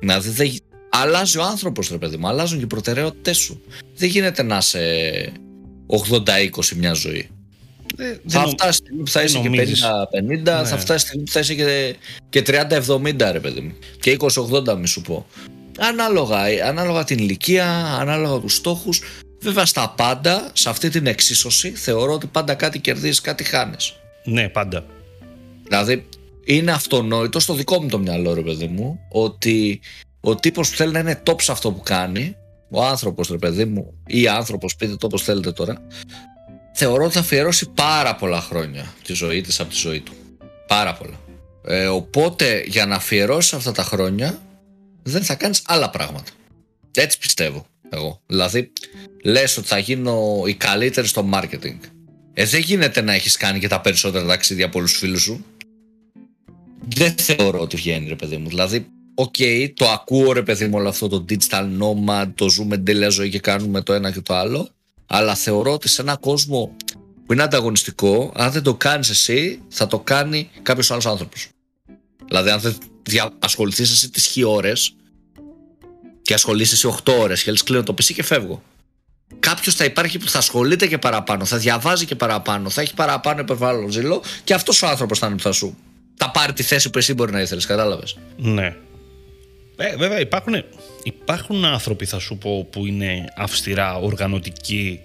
[0.00, 0.50] Δηλαδή δεν,
[0.90, 3.62] αλλάζει ο άνθρωπος, ρε παιδί μου, αλλάζουν και οι προτεραιότητές σου.
[3.96, 5.32] Δεν γίνεται να είσαι
[5.86, 7.28] 80-20 μια ζωή.
[7.96, 10.64] Ε, θα φτάσεις στιγμή που θα είσαι και 50-50, ναι.
[10.64, 11.96] θα φτάσεις στιγμή που θα είσαι και,
[12.28, 13.72] και 30-70, ρε παιδί μου.
[14.00, 15.26] Και 20-80, μη σου πω.
[15.78, 17.66] Ανάλογα, ανάλογα την ηλικία,
[18.00, 19.02] ανάλογα τους στόχους.
[19.40, 23.94] Βέβαια, στα πάντα, σε αυτή την εξίσωση, θεωρώ ότι πάντα κάτι κερδίζεις, κάτι χάνεις.
[24.24, 24.86] Ναι, πάντα.
[25.64, 26.06] Δηλαδή,
[26.44, 29.80] είναι αυτονόητο στο δικό μου το μυαλό, ρε παιδί μου, ότι
[30.20, 32.36] ο τύπος που θέλει να είναι top σε αυτό που κάνει,
[32.70, 35.82] ο άνθρωπος, ρε παιδί μου, ή άνθρωπος, πείτε το όπως θέλετε τώρα,
[36.74, 40.12] θεωρώ ότι θα αφιερώσει πάρα πολλά χρόνια τη ζωή της από τη ζωή του.
[40.66, 41.20] Πάρα πολλά.
[41.64, 44.38] Ε, οπότε για να αφιερώσει αυτά τα χρόνια,
[45.02, 46.30] δεν θα κάνεις άλλα πράγματα.
[46.94, 48.20] Έτσι πιστεύω εγώ.
[48.26, 48.72] Δηλαδή,
[49.24, 51.78] λες ότι θα γίνω η καλύτερη στο marketing.
[52.32, 55.44] Ε, δεν γίνεται να έχεις κάνει και τα περισσότερα ταξίδια από όλους τους φίλους σου.
[56.88, 58.48] Δεν θεωρώ ότι βγαίνει, ρε παιδί μου.
[58.48, 58.86] Δηλαδή,
[59.20, 63.08] ok, okay, το ακούω ρε παιδί μου όλο αυτό το digital nomad, το ζούμε τέλεια
[63.08, 64.68] ζωή και κάνουμε το ένα και το άλλο,
[65.06, 66.76] αλλά θεωρώ ότι σε ένα κόσμο
[67.26, 71.48] που είναι ανταγωνιστικό, αν δεν το κάνεις εσύ, θα το κάνει κάποιος άλλος άνθρωπος.
[72.26, 72.76] Δηλαδή, αν δεν
[73.38, 74.94] ασχοληθείς εσύ τις χι ώρες
[76.22, 78.62] και ασχολείσαι εσύ 8 ώρες και λες κλείνω το PC και φεύγω.
[79.40, 83.40] Κάποιος θα υπάρχει που θα ασχολείται και παραπάνω, θα διαβάζει και παραπάνω, θα έχει παραπάνω
[83.40, 85.76] υπερβάλλον ζήλο και αυτός ο άνθρωπος θα είναι που θα σου
[86.18, 88.76] θα πάρει τη θέση που εσύ μπορεί να ήθελες, κατάλαβες; Ναι.
[89.80, 90.64] Ε, βέβαια υπάρχουν,
[91.02, 95.00] υπάρχουν άνθρωποι θα σου πω που είναι αυστηρά οργανωτικοί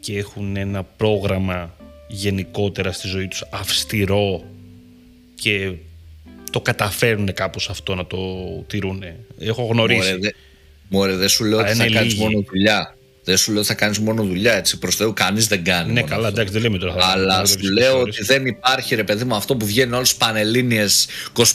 [0.00, 1.76] και έχουν ένα πρόγραμμα
[2.08, 4.44] γενικότερα στη ζωή τους αυστηρό
[5.34, 5.72] και
[6.50, 8.18] το καταφέρουν κάπως αυτό να το
[8.66, 9.02] τηρούν.
[9.38, 10.18] Έχω γνωρίσει.
[10.88, 12.95] Μωρέ, δεν σου λέω ότι θα κάνεις μόνο δουλειά.
[13.26, 14.78] Δεν σου λέω ότι θα κάνεις μόνο δουλειά έτσι.
[14.78, 15.92] Προς Θεού, κανείς δεν κάνει.
[15.92, 16.94] Ναι, καλά, εντάξει, δεν λέμε τώρα.
[16.98, 20.86] Αλλά σου λέω ότι δεν υπάρχει ρε παιδί μου αυτό που βγαίνει όλες τις πανελίνε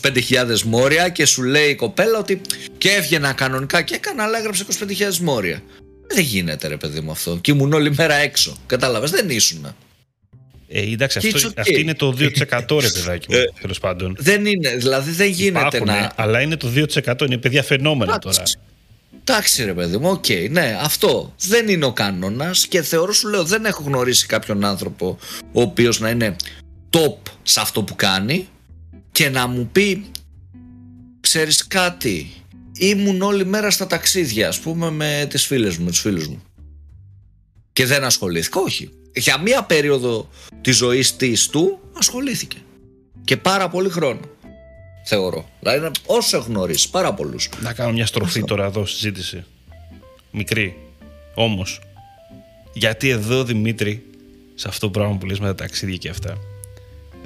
[0.01, 2.41] 25.000 μόρια και σου λέει η κοπέλα ότι
[2.77, 4.65] και έβγαινα κανονικά και έκανα, αλλά έγραψε
[5.09, 5.61] 25.000 μόρια.
[6.07, 7.37] Δεν γίνεται ρε παιδί μου αυτό.
[7.41, 8.57] Και ήμουν όλη μέρα έξω.
[8.65, 9.75] Κατάλαβες, δεν ήσουν.
[10.67, 11.51] Ε, εντάξει, αυτό, okay.
[11.55, 14.15] αυτή είναι το 2% ρε παιδάκι μου, ε, τέλος πάντων.
[14.19, 16.13] Δεν είναι, δηλαδή δεν γίνεται Υπάρχουν, να.
[16.15, 18.43] Αλλά είναι το 2%, είναι παιδιά φαινόμενα τώρα.
[19.31, 21.33] Εντάξει ρε παιδί μου, ok, okay, ναι, αυτό.
[21.39, 25.17] Δεν είναι ο κανόνας και θεωρώ σου λέω δεν έχω γνωρίσει κάποιον άνθρωπο
[25.51, 26.35] ο οποίος να είναι
[26.89, 28.47] top σε αυτό που κάνει
[29.11, 30.05] και να μου πει
[31.19, 32.31] ξέρεις κάτι
[32.77, 36.41] ήμουν όλη μέρα στα ταξίδια ας πούμε με τις φίλες μου, με τους φίλους μου
[37.73, 38.89] και δεν ασχολήθηκα, όχι.
[39.13, 40.29] Για μία περίοδο
[40.61, 42.57] της ζωής της του ασχολήθηκε.
[43.23, 44.19] Και πάρα πολύ χρόνο
[45.03, 45.49] θεωρώ.
[45.59, 47.49] Δηλαδή, όσο έχω γνωρίσει, πάρα πολλούς.
[47.61, 49.43] Να κάνω μια στροφή τώρα εδώ συζήτηση.
[50.31, 50.77] Μικρή.
[51.35, 51.81] Όμως.
[52.73, 54.05] Γιατί εδώ Δημήτρη,
[54.55, 56.37] σε αυτό το πράγμα που λες με τα ταξίδια και αυτά,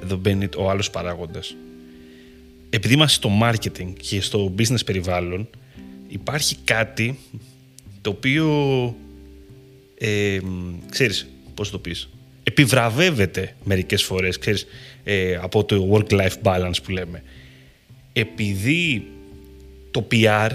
[0.02, 1.56] εδώ μπαίνει ο άλλος παράγοντας.
[2.70, 5.48] Επειδή είμαστε στο marketing και στο business περιβάλλον,
[6.08, 7.18] υπάρχει κάτι
[8.00, 8.94] το οποίο.
[9.98, 10.38] Ε,
[10.90, 12.08] ξέρεις, πώς το πεις,
[12.42, 14.66] επιβραβεύεται μερικές φορές, ξέρεις,
[15.04, 17.22] ε, από το work-life balance που λέμε
[18.18, 19.06] επειδή
[19.90, 20.50] το PR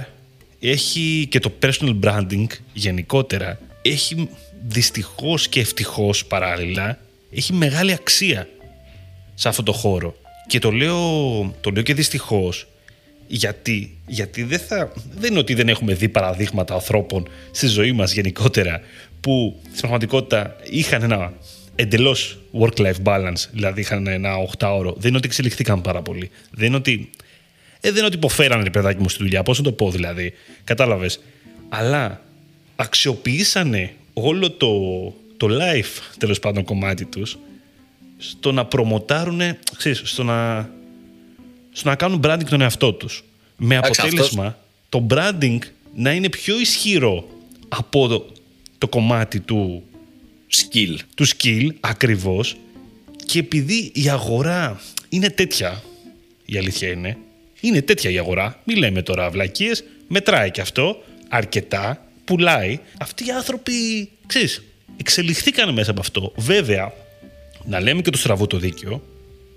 [0.59, 4.29] έχει και το personal branding γενικότερα έχει
[4.67, 6.99] δυστυχώς και ευτυχώς παράλληλα
[7.31, 8.47] έχει μεγάλη αξία
[9.33, 10.15] σε αυτό το χώρο.
[10.47, 10.97] Και το λέω,
[11.61, 12.67] το λέω και δυστυχώς.
[13.27, 18.13] Γιατί, γιατί δεν, θα, δεν είναι ότι δεν έχουμε δει παραδείγματα ανθρώπων στη ζωή μας
[18.13, 18.81] γενικότερα
[19.21, 21.33] που στην πραγματικότητα είχαν ένα
[21.75, 24.93] εντελώς work-life balance, δηλαδή είχαν ένα 8ωρο.
[24.95, 26.29] Δεν είναι ότι εξελιχθήκαν πάρα πολύ.
[26.51, 27.09] Δεν είναι ότι,
[27.81, 29.43] ε, δεν είναι ότι υποφέρανε ρε παιδάκι μου στη δουλειά.
[29.43, 30.33] Πώς να το πω δηλαδή.
[30.63, 31.19] Κατάλαβες.
[31.69, 32.21] Αλλά
[32.75, 34.67] αξιοποιήσανε όλο το,
[35.37, 37.37] το life τέλος πάντων κομμάτι τους
[38.17, 39.41] στο να προμοτάρουν,
[39.77, 40.69] ξέρεις, στο να,
[41.71, 43.23] στο να κάνουν branding τον εαυτό τους.
[43.57, 44.57] Με αποτέλεσμα
[44.89, 45.57] το branding
[45.95, 47.27] να είναι πιο ισχυρό
[47.67, 48.25] από το,
[48.77, 49.83] το κομμάτι του
[50.53, 50.95] skill.
[51.15, 52.55] Του skill, ακριβώς.
[53.25, 55.83] Και επειδή η αγορά είναι τέτοια,
[56.45, 57.17] η αλήθεια είναι,
[57.61, 62.79] είναι τέτοια η αγορά, μην λέμε τώρα βλακίες, μετράει και αυτό, αρκετά, πουλάει.
[62.99, 64.63] Αυτοί οι άνθρωποι, ξέρεις,
[64.97, 66.33] εξελιχθήκαν μέσα από αυτό.
[66.35, 66.93] Βέβαια,
[67.65, 69.03] να λέμε και το στραβό το δίκαιο,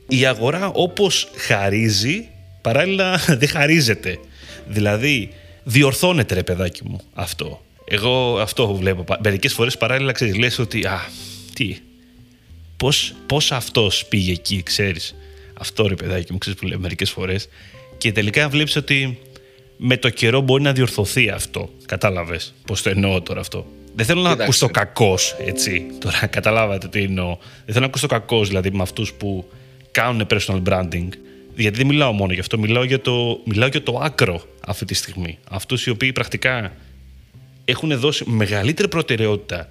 [0.09, 2.29] η αγορά όπως χαρίζει,
[2.61, 4.19] παράλληλα δεν χαρίζεται.
[4.67, 5.33] Δηλαδή,
[5.65, 7.65] διορθώνεται ρε παιδάκι μου αυτό.
[7.85, 9.05] Εγώ αυτό βλέπω.
[9.23, 10.87] Μερικές φορές παράλληλα ξέρεις, λες ότι.
[10.87, 11.09] Α,
[11.55, 11.79] τι.
[12.77, 15.15] Πώς πώς αυτός πήγε εκεί, ξέρεις.
[15.55, 17.49] Αυτό ρε παιδάκι μου, ξέρεις που λέω μερικές φορές.
[18.05, 19.19] Και τελικά βλέπεις ότι
[19.77, 21.71] με το καιρό μπορεί να διορθωθεί αυτό.
[21.87, 23.67] Κατάλαβες πώς το εννοώ τώρα αυτό.
[23.95, 25.87] Δεν θέλω να ακούσω το κακός, έτσι.
[25.99, 27.37] Τώρα καταλάβατε τι εννοώ.
[27.37, 29.51] Δεν θέλω να ακούσω το κακός, δηλαδή με αυτούς που
[29.91, 31.09] κάνουν personal branding.
[31.57, 34.95] Γιατί δεν μιλάω μόνο γι' αυτό, μιλάω για το, μιλάω για το άκρο αυτή τη
[34.95, 35.39] στιγμή.
[35.51, 36.73] Αυτούς οι οποίοι πρακτικά
[37.65, 39.71] έχουν δώσει μεγαλύτερη προτεραιότητα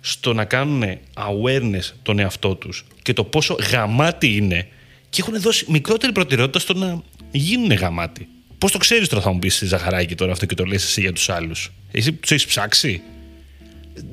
[0.00, 4.68] στο να κάνουν awareness τον εαυτό τους και το πόσο γαμάτι είναι
[5.10, 8.28] και έχουν δώσει μικρότερη προτεραιότητα στο να γίνουν γαμάτι.
[8.58, 11.12] Πώς το ξέρεις τώρα, θα μου πεις Ζαχαράκη τώρα αυτό και το λες εσύ για
[11.12, 13.02] τους άλλους; Εσύ του έχεις ψάξει;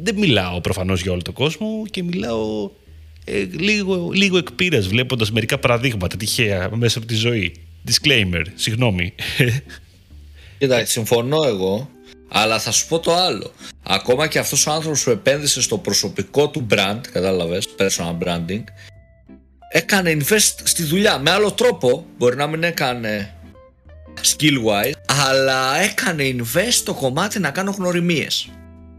[0.01, 2.69] Δεν μιλάω προφανώς για όλο τον κόσμο και μιλάω
[3.25, 7.53] ε, λίγο, λίγο εκπείρας βλέποντας μερικά παραδείγματα τυχαία μέσα από τη ζωή.
[7.87, 9.13] Disclaimer, συγγνώμη.
[10.57, 11.89] Κοίτα, συμφωνώ εγώ.
[12.27, 13.51] Αλλά θα σου πω το άλλο.
[13.83, 18.63] Ακόμα και αυτός ο άνθρωπος που επένδυσε στο προσωπικό του brand, κατάλαβες, personal branding,
[19.69, 22.05] έκανε invest στη δουλειά με άλλο τρόπο.
[22.17, 23.33] Μπορεί να μην έκανε
[24.21, 28.49] skill wise, αλλά έκανε invest στο κομμάτι να κάνω γνωριμίες.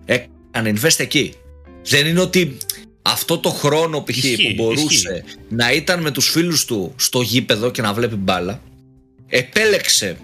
[0.05, 1.35] Έκανε invest εκεί.
[1.83, 2.57] Δεν είναι ότι
[3.03, 4.21] αυτό το χρόνο π.χ.
[4.21, 8.61] που μπορούσε να ήταν με τους φίλους του στο γήπεδο και να βλέπει μπάλα,
[9.27, 10.17] επέλεξε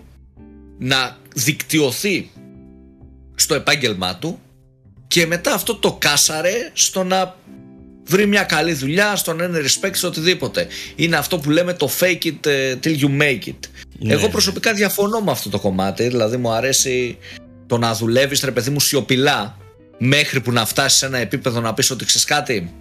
[0.78, 2.30] να δικτυωθεί
[3.34, 4.40] στο επάγγελμά του
[5.08, 7.36] και μετά αυτό το κάσαρε στο να
[8.04, 10.66] βρει μια καλή δουλειά, στο να είναι respect σε οτιδήποτε.
[10.96, 13.58] Είναι αυτό που λέμε το fake it ε, till you make it.
[13.98, 14.12] Ναι.
[14.12, 17.18] Εγώ προσωπικά διαφωνώ με αυτό το κομμάτι, δηλαδή μου αρέσει
[17.66, 19.56] το να δουλεύεις ρε παιδί μου σιωπηλά
[19.98, 22.72] μέχρι που να φτάσεις σε ένα επίπεδο να πεις ότι ξέρεις κάτι.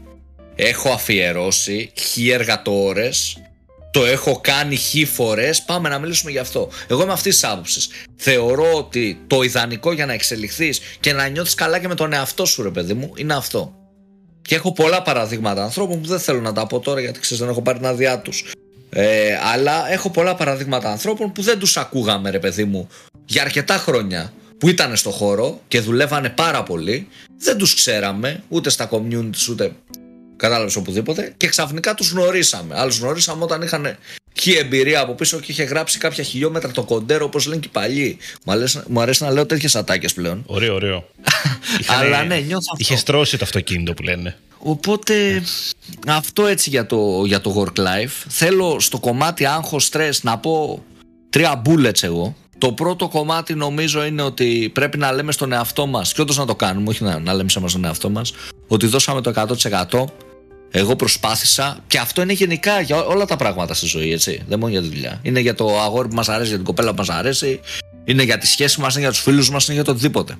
[0.55, 3.37] Έχω αφιερώσει χι εργατόρες
[3.91, 5.61] το έχω κάνει χι φορές.
[5.61, 6.69] Πάμε να μιλήσουμε γι' αυτό.
[6.87, 7.89] Εγώ είμαι αυτής της άποψης.
[8.15, 12.45] Θεωρώ ότι το ιδανικό για να εξελιχθείς και να νιώθεις καλά και με τον εαυτό
[12.45, 13.80] σου, ρε παιδί μου, είναι αυτό.
[14.41, 17.51] Και έχω πολλά παραδείγματα ανθρώπων που δεν θέλω να τα πω τώρα γιατί ξέρεις, δεν
[17.51, 18.51] έχω πάρει την άδειά τους.
[18.89, 22.87] Ε, αλλά έχω πολλά παραδείγματα ανθρώπων που δεν τους ακούγαμε, ρε παιδί μου,
[23.25, 27.07] για αρκετά χρόνια που ήταν στο χώρο και δουλεύανε πάρα πολύ.
[27.37, 29.71] Δεν τους ξέραμε ούτε στα communities ούτε
[30.41, 31.33] Κατάλαβες οπουδήποτε.
[31.37, 32.79] Και ξαφνικά τους γνωρίσαμε.
[32.79, 33.97] Άλλους γνωρίσαμε όταν είχαν
[34.39, 37.71] χι εμπειρία από πίσω και είχε γράψει κάποια χιλιόμετρα το κοντέρο, όπως λένε και οι
[37.73, 38.17] παλιοί.
[38.87, 40.43] Μου αρέσει, να λέω τέτοιες ατάκες πλέον.
[40.45, 41.07] Ωραίο, ωραίο.
[41.99, 42.75] Αλλά ναι, νιώθω αυτό.
[42.77, 44.37] Είχε στρώσει το αυτοκίνητο που λένε.
[44.57, 45.43] Οπότε
[46.07, 48.25] αυτό έτσι για το, για το work life.
[48.27, 50.83] Θέλω στο κομμάτι άγχος stress να πω
[51.29, 52.35] τρία bullets εγώ.
[52.57, 56.45] Το πρώτο κομμάτι νομίζω είναι ότι πρέπει να λέμε στον εαυτό μας, και όντως να
[56.45, 58.33] το κάνουμε, όχι να, να λέμε σε εμά τον εαυτό μας,
[58.67, 59.33] ότι δώσαμε το
[59.89, 60.05] 100%.
[60.71, 64.43] Εγώ προσπάθησα και αυτό είναι γενικά για όλα τα πράγματα στη ζωή, έτσι.
[64.47, 65.19] Δεν μόνο για τη δουλειά.
[65.21, 67.59] Είναι για το αγόρι που μας αρέσει, για την κοπέλα που μας αρέσει,
[68.03, 70.37] είναι για τη σχέση μας, είναι για τους φίλους μας, είναι για το οτιδήποτε.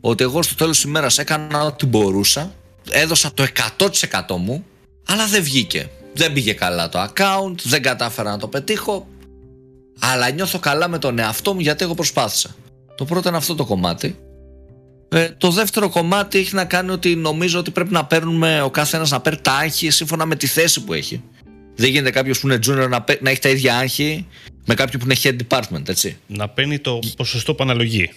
[0.00, 2.54] Ότι εγώ στο τέλος της ημέρας έκανα ό,τι μπορούσα,
[2.90, 3.42] έδωσα το
[3.78, 4.64] 100% μου,
[5.06, 5.90] αλλά δεν βγήκε.
[6.14, 9.06] Δεν πήγε καλά το account, δεν κατάφερα να το πετύχω,
[9.98, 12.54] αλλά νιώθω καλά με τον εαυτό μου γιατί εγώ προσπάθησα.
[12.96, 14.16] Το πρώτο είναι αυτό το κομμάτι.
[15.12, 18.96] Ε, το δεύτερο κομμάτι έχει να κάνει ότι νομίζω ότι πρέπει να παίρνουμε ο κάθε
[18.96, 21.22] ένας να παίρνει τα άγχη σύμφωνα με τη θέση που έχει.
[21.76, 24.26] Δεν γίνεται κάποιος που είναι junior να, να έχει τα ίδια άγχη
[24.64, 26.16] με κάποιον που είναι head department, έτσι.
[26.26, 28.10] Να παίρνει το ποσοστό που αναλογεί.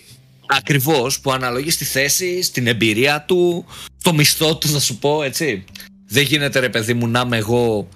[0.45, 3.65] Ακριβώς, που αναλογεί στη θέση, στην εμπειρία του,
[4.03, 5.63] το μισθό του, θα σου πω, έτσι.
[6.08, 7.89] Δεν γίνεται ρε παιδί μου να είμαι εγώ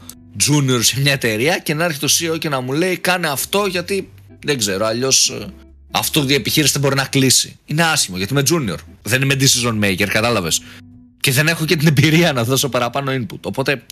[0.47, 3.65] junior σε μια εταιρεία και να έρχεται το CEO και να μου λέει κάνε αυτό
[3.65, 4.09] γιατί
[4.43, 5.45] δεν ξέρω, αλλιώς ε,
[5.91, 7.59] αυτό η επιχείρηση δεν μπορεί να κλείσει.
[7.65, 8.77] Είναι άσχημο γιατί είμαι junior.
[9.01, 10.61] Δεν είμαι decision maker, κατάλαβες.
[11.19, 13.39] Και δεν έχω και την εμπειρία να δώσω παραπάνω input.
[13.41, 13.83] Οπότε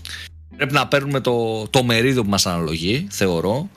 [0.57, 3.69] Πρέπει να παίρνουμε το, το μερίδιο που μας αναλογεί, θεωρώ.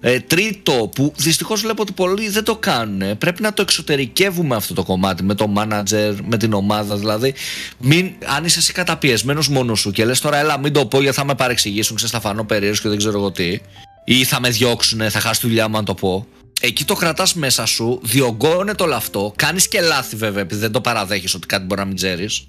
[0.00, 3.18] Ε, τρίτο, που δυστυχώς βλέπω ότι πολλοί δεν το κάνουν.
[3.18, 6.96] Πρέπει να το εξωτερικεύουμε αυτό το κομμάτι με το manager, με την ομάδα.
[6.96, 7.34] Δηλαδή,
[7.78, 11.16] μην, αν είσαι εσύ καταπιεσμένος μόνος σου και λες τώρα, έλα, μην το πω γιατί
[11.16, 13.58] θα με παρεξηγήσουν, ξέρεις, θα φανώ περίεργος και δεν ξέρω εγώ τι.
[14.04, 16.26] Ή θα με διώξουν, θα χάσω τη δουλειά μου αν το πω.
[16.60, 19.32] Εκεί το κρατάς μέσα σου, διογκώνεται όλο αυτό.
[19.36, 22.46] Κάνεις και λάθη βέβαια, επειδή δεν το παραδέχεις ότι κάτι μπορεί να μην ξέρεις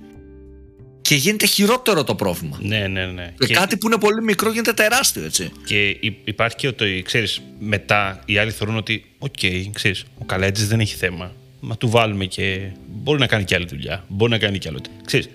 [1.08, 2.58] και γίνεται χειρότερο το πρόβλημα.
[2.62, 3.34] Ναι, ναι, ναι.
[3.40, 5.52] Και, κάτι που είναι πολύ μικρό γίνεται τεράστιο, έτσι.
[5.66, 10.68] Και υπάρχει και ότι, ξέρεις, μετά οι άλλοι θεωρούν ότι, ok, okay, ξέρεις, ο Καλέτζης
[10.68, 11.32] δεν έχει θέμα.
[11.60, 12.72] Να του βάλουμε και.
[12.88, 14.06] Μπορεί να κάνει και άλλη δουλειά.
[14.08, 14.80] Μπορεί να κάνει και άλλο.
[15.06, 15.30] Ξέρεις,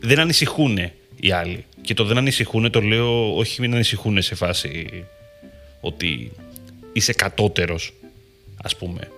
[0.00, 0.78] δεν ανησυχούν
[1.20, 1.64] οι άλλοι.
[1.80, 5.04] Και το δεν ανησυχούν το λέω όχι μην ανησυχούν σε φάση
[5.80, 6.32] ότι
[6.92, 7.92] είσαι κατώτερος,
[8.62, 9.10] ας πούμε.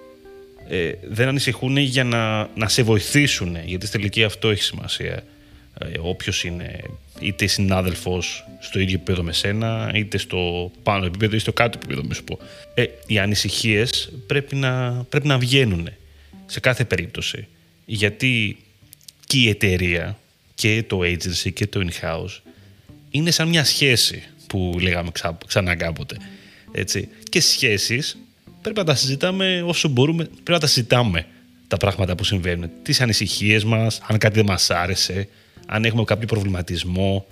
[0.68, 5.24] Ε, δεν ανησυχούν για να, να σε βοηθήσουν, γιατί στη τελική αυτό έχει σημασία.
[5.78, 6.80] Ε, όποιος είναι
[7.20, 12.02] είτε συνάδελφος στο ίδιο επίπεδο με σένα, είτε στο πάνω επίπεδο είτε στο κάτω επίπεδο,
[12.04, 12.38] με σου πω.
[12.74, 15.88] Ε, οι ανησυχίες πρέπει να, πρέπει να βγαίνουν
[16.46, 17.46] σε κάθε περίπτωση.
[17.84, 18.56] Γιατί
[19.26, 20.18] και η εταιρεία
[20.54, 22.40] και το agency και το in-house
[23.10, 26.16] είναι σαν μια σχέση που λέγαμε ξα, ξανά κάποτε.
[26.72, 27.08] Έτσι.
[27.28, 28.16] Και σχέσεις
[28.62, 31.26] πρέπει να τα συζητάμε όσο μπορούμε, πρέπει να τα συζητάμε
[31.68, 32.70] τα πράγματα που συμβαίνουν.
[32.82, 35.28] Τις ανησυχίες μας, αν κάτι δεν μας άρεσε,
[35.66, 37.26] αν έχουμε κάποιο προβληματισμό.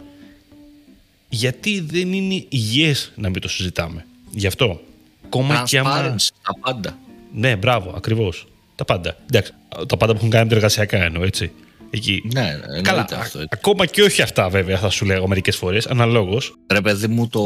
[1.28, 4.06] Γιατί δεν είναι υγιές να μην το συζητάμε.
[4.30, 4.80] Γι' αυτό.
[5.28, 6.16] Κόμμα και άμα...
[6.42, 6.98] Τα πάντα.
[7.34, 8.46] Ναι, μπράβο, ακριβώς.
[8.74, 9.16] Τα πάντα.
[9.30, 9.52] Εντάξει,
[9.86, 11.52] τα πάντα που έχουν κάνει εργασιακά εννοώ, έτσι.
[11.90, 12.22] Εκεί.
[12.34, 13.48] Ναι, ναι Καλά, αυτό, έτσι.
[13.50, 16.54] ακόμα και όχι αυτά βέβαια θα σου λέγω μερικές φορές, αναλόγως.
[16.72, 17.40] Ρε παιδί μου, το,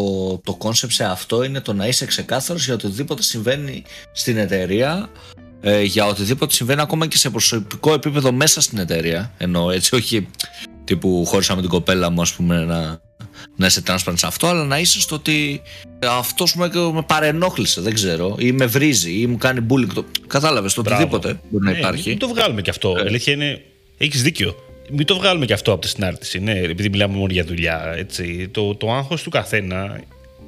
[0.44, 5.08] το concept σε αυτό είναι το να είσαι ξεκάθαρος για οτιδήποτε συμβαίνει στην εταιρεία,
[5.60, 9.32] ε, για οτιδήποτε συμβαίνει ακόμα και σε προσωπικό επίπεδο μέσα στην εταιρεία.
[9.38, 10.28] Εννοώ έτσι, όχι
[10.84, 13.00] τύπου χώρισα με την κοπέλα μου, ας πούμε, να,
[13.56, 15.62] να είσαι transparent σε αυτό, αλλά να είσαι στο ότι
[16.08, 19.92] αυτός με, με παρενόχλησε, δεν ξέρω, ή με βρίζει, ή μου κάνει bullying.
[19.94, 20.04] Το...
[20.26, 22.08] Κατάλαβες το οτιδήποτε μπορεί να ναι, υπάρχει.
[22.08, 22.94] Μην το βγάλουμε κι αυτό.
[22.98, 23.00] Ε.
[23.00, 23.62] Αλήθεια είναι.
[23.98, 24.54] Έχεις δίκιο.
[24.90, 26.38] Μην το βγάλουμε κι αυτό από τη συνάρτηση.
[26.38, 27.92] Ναι, επειδή μιλάμε μόνο για δουλειά.
[27.96, 28.48] Έτσι.
[28.52, 30.00] Το, το άγχος του καθένα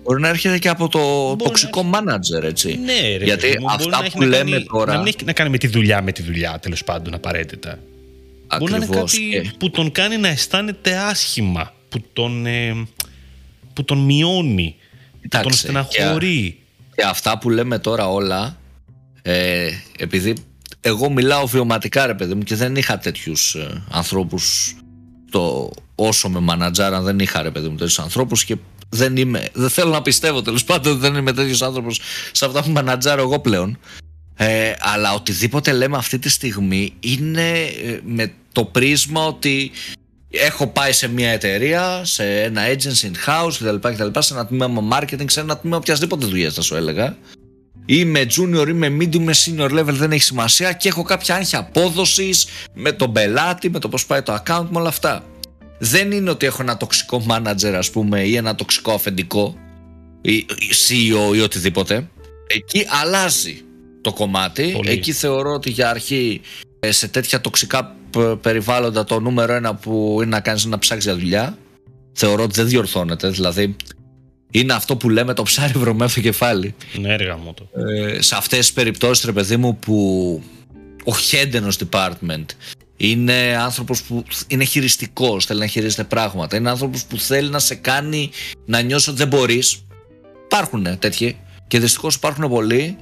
[0.07, 2.01] Μπορεί να έρχεται και από το τοξικό να...
[2.01, 2.79] manager, έτσι.
[2.85, 4.93] Ναι, ρε, Γιατί μου, αυτά που λέμε κάνει, τώρα.
[4.93, 7.79] Να μην έχει να κάνει με τη δουλειά, με τη δουλειά, τέλος πάντων, απαραίτητα.
[8.47, 8.59] Ακριβώς.
[8.59, 12.87] Μπορεί να είναι κάτι που τον κάνει να αισθάνεται άσχημα, που τον, ε,
[13.73, 14.77] που τον μειώνει,
[15.21, 16.59] που τον στεναχωρεί.
[16.95, 18.59] Και, και, αυτά που λέμε τώρα όλα,
[19.23, 20.35] ε, επειδή
[20.87, 24.77] εγώ μιλάω βιωματικά ρε παιδί μου και δεν είχα τέτοιους ε, ανθρώπους
[25.31, 28.57] το όσο με μανατζάρα δεν είχα ρε παιδί μου τέτοιους ανθρώπους και
[28.89, 32.01] δεν είμαι, δεν θέλω να πιστεύω τέλος πάντων δεν είμαι τέτοιος άνθρωπος
[32.33, 33.79] σε αυτά που μανατζάρω εγώ πλέον.
[34.37, 39.71] Ε, αλλά οτιδήποτε λέμε αυτή τη στιγμή είναι ε, με το πρίσμα ότι
[40.31, 44.19] έχω πάει σε μια εταιρεία, σε ένα agency in-house κτλ, κτλ.
[44.19, 47.17] Σε ένα τμήμα marketing, σε ένα τμήμα οποιασδήποτε δουλειά θα σου έλεγα.
[47.87, 52.47] Είμαι junior, είμαι medium, είμαι senior level, δεν έχει σημασία και έχω κάποια άγχη απόδοσης
[52.75, 55.25] με τον πελάτη, με το πώς πάει το account, με όλα αυτά.
[55.79, 59.57] Δεν είναι ότι έχω ένα τοξικό manager ας πούμε ή ένα τοξικό αφεντικό
[60.21, 60.47] ή
[60.89, 62.09] CEO ή οτιδήποτε.
[62.47, 63.63] Εκεί αλλάζει
[64.01, 64.81] το κομμάτι.
[64.85, 66.41] Εκεί θεωρώ ότι για αρχή
[66.81, 67.97] ε, σε τέτοια τοξικά
[68.41, 71.59] περιβάλλοντα το νούμερο ένα που είναι να κάνεις να ψάξεις για δουλειά
[72.13, 73.29] θεωρώ ότι δεν διορθώνεται.
[73.29, 73.77] Δηλαδή
[74.51, 76.75] είναι αυτό που λέμε το ψάρι βρωμένο στο κεφάλι.
[76.99, 77.69] Ναι, έργα μου το.
[77.91, 80.43] Ε, σε αυτές τις περιπτώσεις, ρε παιδί μου, που
[81.05, 82.45] ο Χέντενος department
[82.97, 86.57] είναι άνθρωπος που είναι χειριστικός, θέλει να χειρίζεται πράγματα.
[86.57, 88.31] Είναι άνθρωπος που θέλει να σε κάνει
[88.65, 89.83] να νιώσεις ότι δεν μπορείς.
[90.45, 92.97] Υπάρχουν τέτοιοι και δυστυχώς υπάρχουν πολλοί.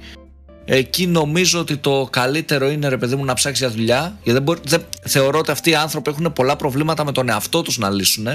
[0.65, 4.19] Εκεί νομίζω ότι το καλύτερο είναι ρε παιδί μου να ψάξεις για δουλειά.
[4.23, 7.63] Γιατί δεν μπορεί, δεν, θεωρώ ότι αυτοί οι άνθρωποι έχουν πολλά προβλήματα με τον εαυτό
[7.63, 8.27] τους να λύσουν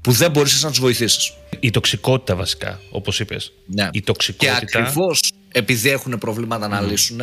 [0.00, 1.32] που δεν μπορείς να τους βοηθήσεις.
[1.60, 3.52] Η τοξικότητα βασικά, όπως είπες.
[3.66, 3.88] Ναι.
[3.92, 4.64] Η τοξικότητα.
[4.64, 7.20] Και ακριβώς επειδή έχουν προβλήματα να λύσουν,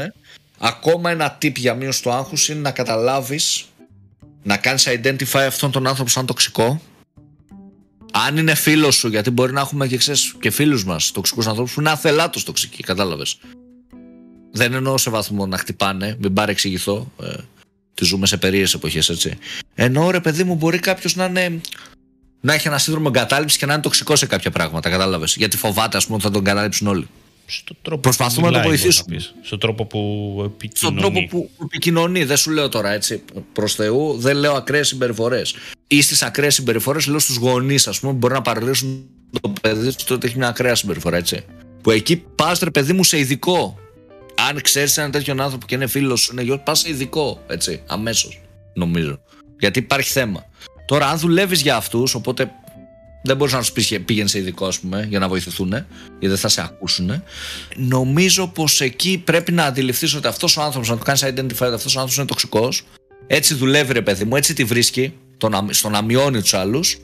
[0.58, 3.66] ακόμα ένα tip για μείωση του άγχους είναι να καταλάβεις
[4.44, 6.82] να κάνεις identify αυτόν τον άνθρωπο σαν τοξικό
[8.12, 11.74] αν είναι φίλος σου γιατί μπορεί να έχουμε και, ξέρεις, και φίλους μας τοξικούς ανθρώπους
[11.74, 13.38] που είναι αθελάτως τοξικοί κατάλαβες
[14.52, 17.34] δεν εννοώ σε βαθμό να χτυπάνε μην παρεξηγηθώ ε,
[17.94, 19.38] τη ζούμε σε περίεργες εποχές έτσι
[19.76, 21.62] εννοώ ρε παιδί μου μπορεί κάποιος να είναι
[22.42, 25.98] να έχει ένα σύνδρομο εγκατάλειψης και να είναι τοξικό σε κάποια πράγματα κατάλαβες γιατί φοβάται
[25.98, 27.08] ας πούμε ότι θα τον εγκαταλείψουν όλοι
[27.50, 29.18] στο τρόπο Προσπαθούμε να το βοηθήσουμε.
[29.42, 30.00] Στον τρόπο που
[30.46, 30.72] επικοινωνεί.
[30.76, 32.24] Στον τρόπο που επικοινωνεί.
[32.24, 33.24] Δεν σου λέω τώρα έτσι
[33.54, 35.56] προς Θεού, δεν λέω ακραίες συμπεριφορές.
[35.88, 39.10] Ή στις ακραίες συμπεριφορές λέω στους γονείς, ας πούμε, που μπορεί να παραλύσουν
[39.42, 41.46] το παιδί του ότι έχει μια ακραία συμπεριφορά, έτσι.
[41.82, 43.80] Που εκεί πας, ρε παιδί μου, σε ειδικό.
[44.50, 47.82] Αν ξέρεις έναν τέτοιον άνθρωπο και είναι φίλος σου, είναι γιο, πας σε ειδικό, έτσι,
[47.88, 48.42] αμέσως.
[48.74, 49.20] Νομίζω.
[49.60, 50.46] Γιατί υπάρχει θέμα.
[50.88, 52.52] Τώρα, αν δουλεύεις για αυτούς, οπότε
[53.24, 56.38] Δεν μπορείς να τους πεις πήγαινε σε ειδικό, ας πούμε, για να βοηθηθούν, γιατί δεν
[56.38, 57.24] θα σε ακούσουν.
[57.76, 61.74] Νομίζω πως εκεί πρέπει να αντιληφθείς ότι αυτός ο άνθρωπος, να το κάνεις identify ότι
[61.74, 62.84] αυτός ο άνθρωπος είναι τοξικός.
[63.28, 66.98] Έτσι δουλεύει, ρε παιδί μου, έτσι τη βρίσκει, το να, στο να μειώνει τους άλλους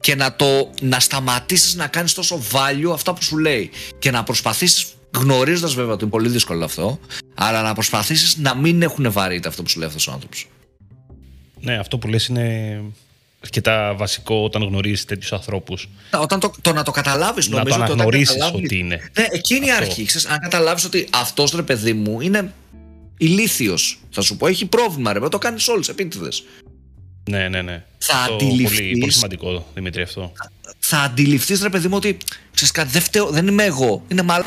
[0.00, 4.22] και να, το, να σταματήσεις να κάνεις τόσο value αυτά που σου λέει και να
[4.22, 7.00] προσπαθήσεις γνωρίζοντας βέβαια ότι είναι πολύ δύσκολο αυτό
[7.34, 10.48] αλλά να προσπαθήσεις να μην έχουν βαρύτητα αυτό που σου λέει αυτός ο άνθρωπος
[11.66, 12.80] Ναι, αυτό που λες είναι
[13.44, 15.88] αρκετά βασικό όταν γνωρίζεις τέτοιους ανθρώπους.
[16.20, 17.78] Όταν το, το να το καταλάβεις, νομίζω.
[17.78, 19.10] Να το αναγνωρίσεις ότι είναι.
[19.18, 20.04] Ναι, εκείνη η αρχή.
[20.04, 22.52] Ξέρεις, αν καταλάβεις ότι αυτός ρε παιδί μου είναι
[23.16, 26.44] ηλίθιος, θα σου πω, έχει πρόβλημα, ρε, το κάνεις όλου επίτηδες.
[27.30, 27.84] Ναι, ναι, ναι.
[27.98, 28.78] Θα αντιληφθείς...
[28.78, 30.32] Πολύ, πολύ σημαντικό, Δημήτρη, αυτό.
[30.78, 32.16] Θα αντιληφθείς, ρε παιδί μου, ότι
[32.54, 34.02] ξέρεις κάτι, δεν, φταίω, δεν είμαι εγώ.
[34.08, 34.46] Είναι μάλλον.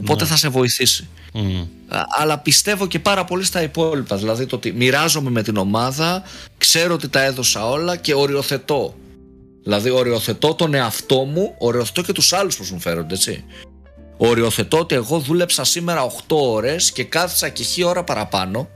[0.00, 0.30] Οπότε ναι.
[0.30, 1.08] θα σε βοηθήσει.
[1.34, 1.66] Mm.
[2.18, 4.16] Αλλά πιστεύω και πάρα πολύ στα υπόλοιπα.
[4.16, 6.22] Δηλαδή το ότι μοιράζομαι με την ομάδα,
[6.58, 8.94] ξέρω ότι τα έδωσα όλα και οριοθετώ.
[9.62, 13.44] Δηλαδή οριοθετώ τον εαυτό μου, οριοθετώ και τους άλλους που μου φέρονται, έτσι.
[14.16, 18.68] Οριοθετώ ότι εγώ δούλεψα σήμερα 8 ώρες και κάθισα και χι ώρα παραπάνω.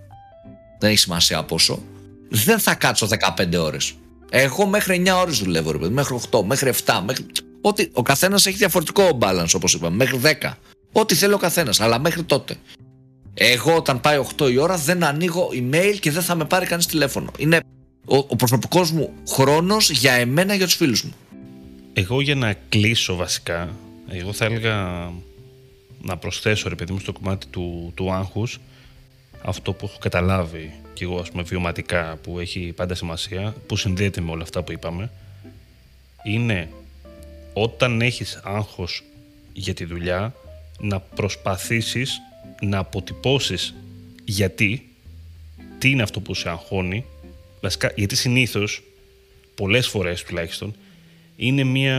[0.79, 1.83] Δεν έχει σημασία πόσο
[2.33, 3.93] δεν θα κάτσω 15 ώρες.
[4.31, 7.01] Εγώ μέχρι 9 ώρες δουλεύω, ρε παιδί, μέχρι 8, μέχρι 7.
[7.07, 7.27] Μέχρι...
[7.61, 10.53] Ότι ο καθένας έχει διαφορετικό balance, όπως είπαμε, μέχρι 10.
[10.93, 12.57] Ό,τι θέλει ο καθένας, αλλά μέχρι τότε.
[13.34, 16.86] Εγώ όταν πάει 8 η ώρα δεν ανοίγω email και δεν θα με πάρει κανείς
[16.86, 17.30] τηλέφωνο.
[17.38, 17.61] Είναι
[18.05, 21.12] ο, ο προσωπικός μου χρόνος για εμένα, για τους φίλους μου.
[21.93, 23.74] Εγώ για να κλείσω βασικά,
[24.09, 25.09] εγώ θα έλεγα
[26.03, 28.61] να προσθέσω ρε παιδί μου στο κομμάτι του, του άγχους
[29.43, 34.20] αυτό που έχω καταλάβει και εγώ ας πούμε βιωματικά που έχει πάντα σημασία, που συνδέεται
[34.20, 35.11] με όλα αυτά που είπαμε,
[36.22, 36.68] είναι
[37.53, 39.05] όταν έχεις άγχος
[39.53, 40.34] για τη δουλειά
[40.79, 42.20] να προσπαθήσεις
[42.61, 43.75] να αποτυπώσεις
[44.25, 44.89] γιατί,
[45.79, 47.05] τι είναι αυτό που σε αγχώνει,
[47.61, 48.83] βασικά γιατί συνήθως,
[49.55, 50.75] πολλές φορές τουλάχιστον,
[51.37, 51.99] είναι, μια,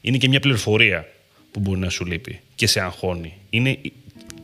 [0.00, 1.08] είναι και μια πληροφορία
[1.50, 3.34] που μπορεί να σου λείπει και σε αγχώνει.
[3.50, 3.78] Είναι,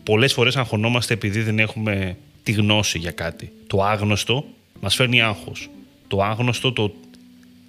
[0.02, 3.52] πολλές φορές αγχωνόμαστε επειδή δεν έχουμε τη γνώση για κάτι.
[3.66, 4.44] Το άγνωστο
[4.80, 5.70] μας φέρνει άγχος.
[6.08, 6.94] Το άγνωστο, το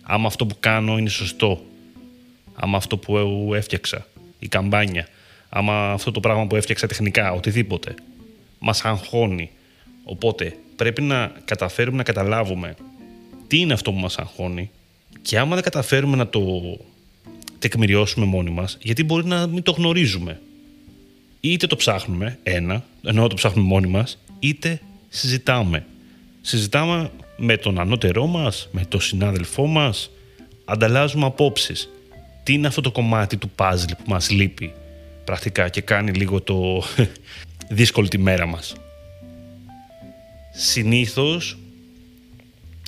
[0.06, 1.66] άμα αυτό που κάνω είναι σωστό.
[2.54, 4.08] Άμα αυτό που έφτιαξα,
[4.40, 5.08] η καμπάνια.
[5.58, 7.95] Άμα αυτό το πράγμα που έφτιαξα τεχνικά, οτιδήποτε.
[8.60, 9.49] Μας αγχώνει.
[10.03, 12.76] Οπότε πρέπει να καταφέρουμε να καταλάβουμε
[13.47, 14.70] τι είναι αυτό που μας αγχώνει
[15.22, 16.41] και άμα δεν καταφέρουμε να το
[17.60, 20.41] τεκμηριώσουμε μόνοι μας, γιατί μπορεί να μην το γνωρίζουμε.
[21.39, 25.86] Είτε το ψάχνουμε, ένα, ενώ το ψάχνουμε μόνοι μας, είτε συζητάμε.
[26.41, 30.10] Συζητάμε με τον ανώτερό μας, με τον συνάδελφό μας,
[30.66, 31.89] ανταλλάζουμε απόψεις.
[32.43, 34.74] Τι είναι αυτό το κομμάτι του puzzle που μας λείπει;
[35.26, 36.84] Πρακτικά και κάνει λίγο το
[37.78, 38.76] δύσκολη τη μέρα μας.
[40.54, 41.58] Συνήθως,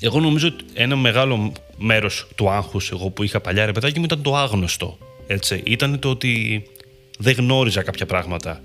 [0.00, 4.04] εγώ νομίζω ότι ένα μεγάλο μέρος του άγχους εγώ που είχα παλιά ρε παιδάκι μου
[4.04, 4.98] ήταν το άγνωστο.
[5.26, 5.62] Έτσι.
[5.64, 6.62] Ήταν το ότι
[7.18, 8.60] δεν γνώριζα κάποια πράγματα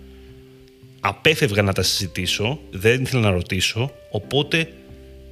[1.06, 4.74] απέφευγα να τα συζητήσω, δεν ήθελα να ρωτήσω, οπότε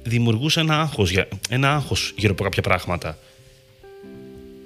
[0.02, 1.14] δημιουργούσα ένα άγχος,
[1.48, 3.18] ένα άγχος γύρω από κάποια πράγματα.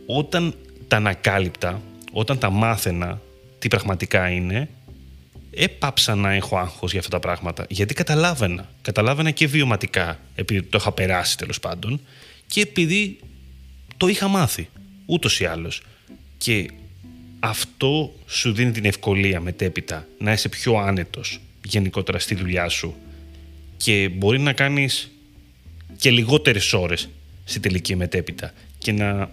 [0.07, 0.55] Όταν
[0.89, 3.20] τα ανακάλυπτα, όταν τα μάθαινα
[3.59, 4.68] τι πραγματικά είναι,
[5.50, 7.66] έπαψα να έχω άγχος για αυτά τα πράγματα.
[7.68, 8.68] Γιατί καταλάβαινα.
[8.82, 12.00] Καταλάβαινα και βιωματικά, επειδή το είχα περάσει τέλος πάντων,
[12.46, 13.18] και επειδή
[13.96, 14.68] το είχα μάθει,
[15.07, 15.82] ούτως ή άλλως.
[16.38, 16.70] Και
[17.40, 22.94] αυτό σου δίνει την ευκολία μετέπειτα να είσαι πιο άνετος γενικότερα στη δουλειά σου
[23.76, 25.11] και μπορεί να κάνεις
[25.96, 27.09] και λιγότερες ώρες
[27.44, 29.30] στη τελική μετέπειτα και να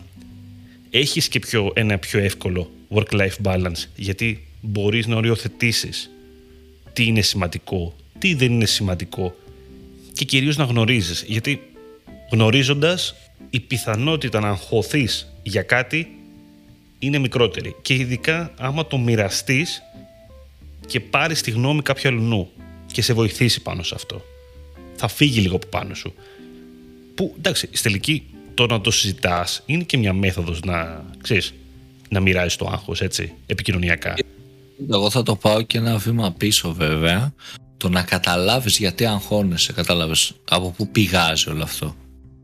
[0.90, 6.10] έχεις και πιο, ένα πιο εύκολο work-life balance γιατί μπορείς να οριοθετήσεις
[6.94, 9.36] τι είναι σημαντικό, τι δεν είναι σημαντικό
[10.14, 11.62] και κυρίως να γνωρίζεις γιατί
[12.32, 13.16] γνωρίζοντας
[13.50, 16.08] η πιθανότητα να αγχωθείς για κάτι
[17.00, 17.76] είναι μικρότερη.
[17.82, 19.82] Και ειδικά άμα το μοιραστείς
[20.88, 22.52] και πάρεις τη γνώμη κάποιου αλλού
[22.92, 24.22] και σε βοηθήσει πάνω σε αυτό.
[24.96, 26.14] Θα φύγει λίγο από πάνω σου.
[27.16, 28.24] Που εντάξει, στη τελική
[28.54, 31.54] το να το συζητάς είναι και μια μέθοδος να ξέρεις,
[32.14, 34.14] να μοιράζει το άγχος έτσι, επικοινωνιακά.
[34.92, 37.34] Εγώ θα το πάω και ένα βήμα πίσω βέβαια.
[37.78, 41.96] Το να καταλάβεις γιατί αγχώνεσαι, κατάλαβες από πού πηγάζει όλο αυτό.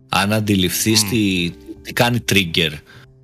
[0.09, 1.51] Αν αντιληφθείς τι,
[1.81, 2.71] τι κάνει trigger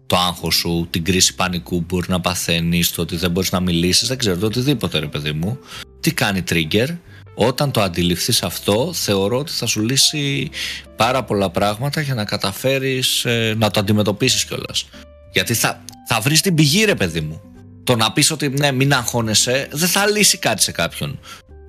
[0.08, 3.60] το άγχος σου, την κρίση πανικού που μπορεί να παθαίνεις, το ότι δεν μπορείς να
[3.60, 5.60] μιλήσεις, δεν ξέρω, το οτιδήποτε ρε παιδί μου.
[6.00, 6.98] Τι κάνει trigger,
[7.36, 10.50] όταν το αντιληφθείς αυτό, θεωρώ ότι θα σου λύσει
[10.96, 14.86] πάρα πολλά πράγματα για να καταφέρεις ε, να το αντιμετωπίσεις κιόλας.
[15.32, 17.42] Γιατί θα, θα βρεις την πηγή ρε παιδί μου.
[17.84, 21.20] Το να πεις ότι ναι μην αγχώνεσαι δεν θα λύσει κάτι σε κάποιον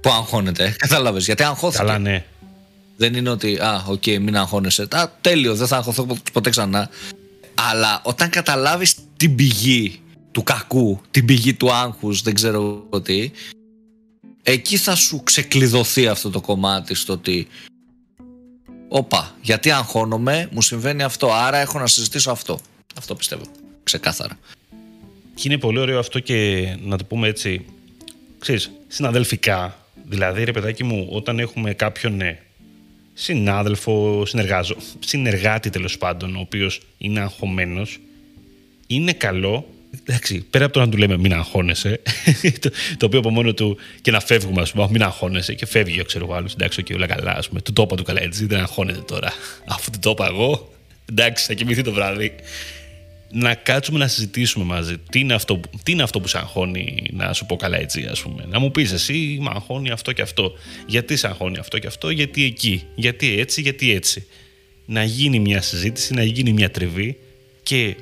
[0.01, 0.75] που αγχώνεται.
[0.79, 1.85] Κατάλαβες γιατί αγχώθηκε.
[1.85, 2.25] Καλά ναι.
[2.97, 4.87] Δεν είναι ότι, α, ok, okay, μην αγχώνεσαι.
[4.91, 6.89] Α, τέλειο, δεν θα αγχωθώ ποτέ ξανά.
[7.71, 10.01] Αλλά όταν καταλάβεις την πηγή
[10.33, 13.31] του κακού, την πηγή του άγχους, δεν ξέρω τι,
[14.43, 17.49] εκεί θα σου ξεκλειδωθεί αυτό το κομμάτι στο ότι
[18.89, 22.59] Όπα, γιατί αγχώνομαι, μου συμβαίνει αυτό, άρα έχω να συζητήσω αυτό.
[22.99, 23.43] Αυτό πιστεύω,
[23.87, 24.39] ξεκάθαρα.
[25.35, 27.65] Και είναι πολύ ωραίο αυτό και να το πούμε έτσι,
[28.39, 29.79] ξέρεις, συναδελφικά.
[30.09, 32.39] Δηλαδή, ρε παιδάκι μου, όταν έχουμε κάποιον ναι,
[33.15, 37.99] συνάδελφο, συνεργάζω, συνεργάτη τέλος πάντων, ο οποίος είναι αγχωμένος,
[38.87, 39.67] είναι καλό
[40.01, 42.01] εντάξει, πέρα από το να του λέμε μην αγχώνεσαι,
[42.61, 46.05] το, το οποίο από μόνο του και να φεύγουμε, ας πούμε, μην αγχώνεσαι και φεύγει,
[46.05, 46.53] ξέρω εγώ, άλλος.
[46.53, 47.61] Εντάξει, και όλα καλά, ας πούμε.
[47.61, 49.33] Του το είπα του καλά, έτσι, δεν αγχώνεται τώρα.
[49.75, 50.73] Αφού του το είπα εγώ,
[51.11, 52.35] εντάξει, θα κοιμηθεί το βράδυ.
[53.31, 54.97] Να κάτσουμε να συζητήσουμε μαζί.
[55.11, 58.23] Τι είναι αυτό, τι είναι αυτό που σε αγχώνει, να σου πω καλά έτσι, ας
[58.23, 58.45] πούμε.
[58.49, 60.53] Να μου πεις εσύ, με αγχώνει αυτό και αυτό.
[60.87, 62.83] Γιατί σε αγχώνει αυτό και αυτό, γιατί εκεί.
[62.95, 64.27] Γιατί έτσι, γιατί έτσι.
[64.87, 67.19] Να γίνει μια συζήτηση, να γίνει μια τριβή
[67.63, 67.97] και.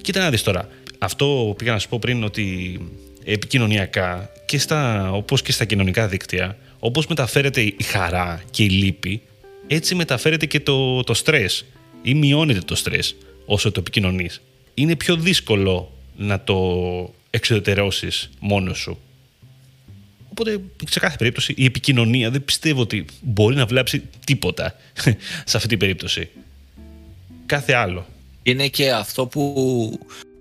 [0.00, 0.68] Κοίτα να δεις τώρα
[1.04, 2.78] αυτό πήγα να σου πω πριν ότι
[3.24, 9.22] επικοινωνιακά και στα, όπως και στα κοινωνικά δίκτυα όπως μεταφέρεται η χαρά και η λύπη
[9.66, 11.64] έτσι μεταφέρεται και το, το στρες
[12.02, 13.16] ή μειώνεται το στρες
[13.46, 14.40] όσο το επικοινωνείς.
[14.74, 18.98] Είναι πιο δύσκολο να το εξωτερώσεις μόνος σου.
[20.30, 24.76] Οπότε, σε κάθε περίπτωση, η επικοινωνία δεν πιστεύω ότι μπορεί να βλάψει τίποτα
[25.50, 26.28] σε αυτή την περίπτωση.
[27.46, 28.06] Κάθε άλλο.
[28.42, 29.98] Είναι και αυτό που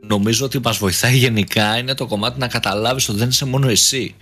[0.08, 4.16] νομίζω ότι μας βοηθάει γενικά είναι το κομμάτι να καταλάβεις ότι δεν είσαι μόνο εσύ.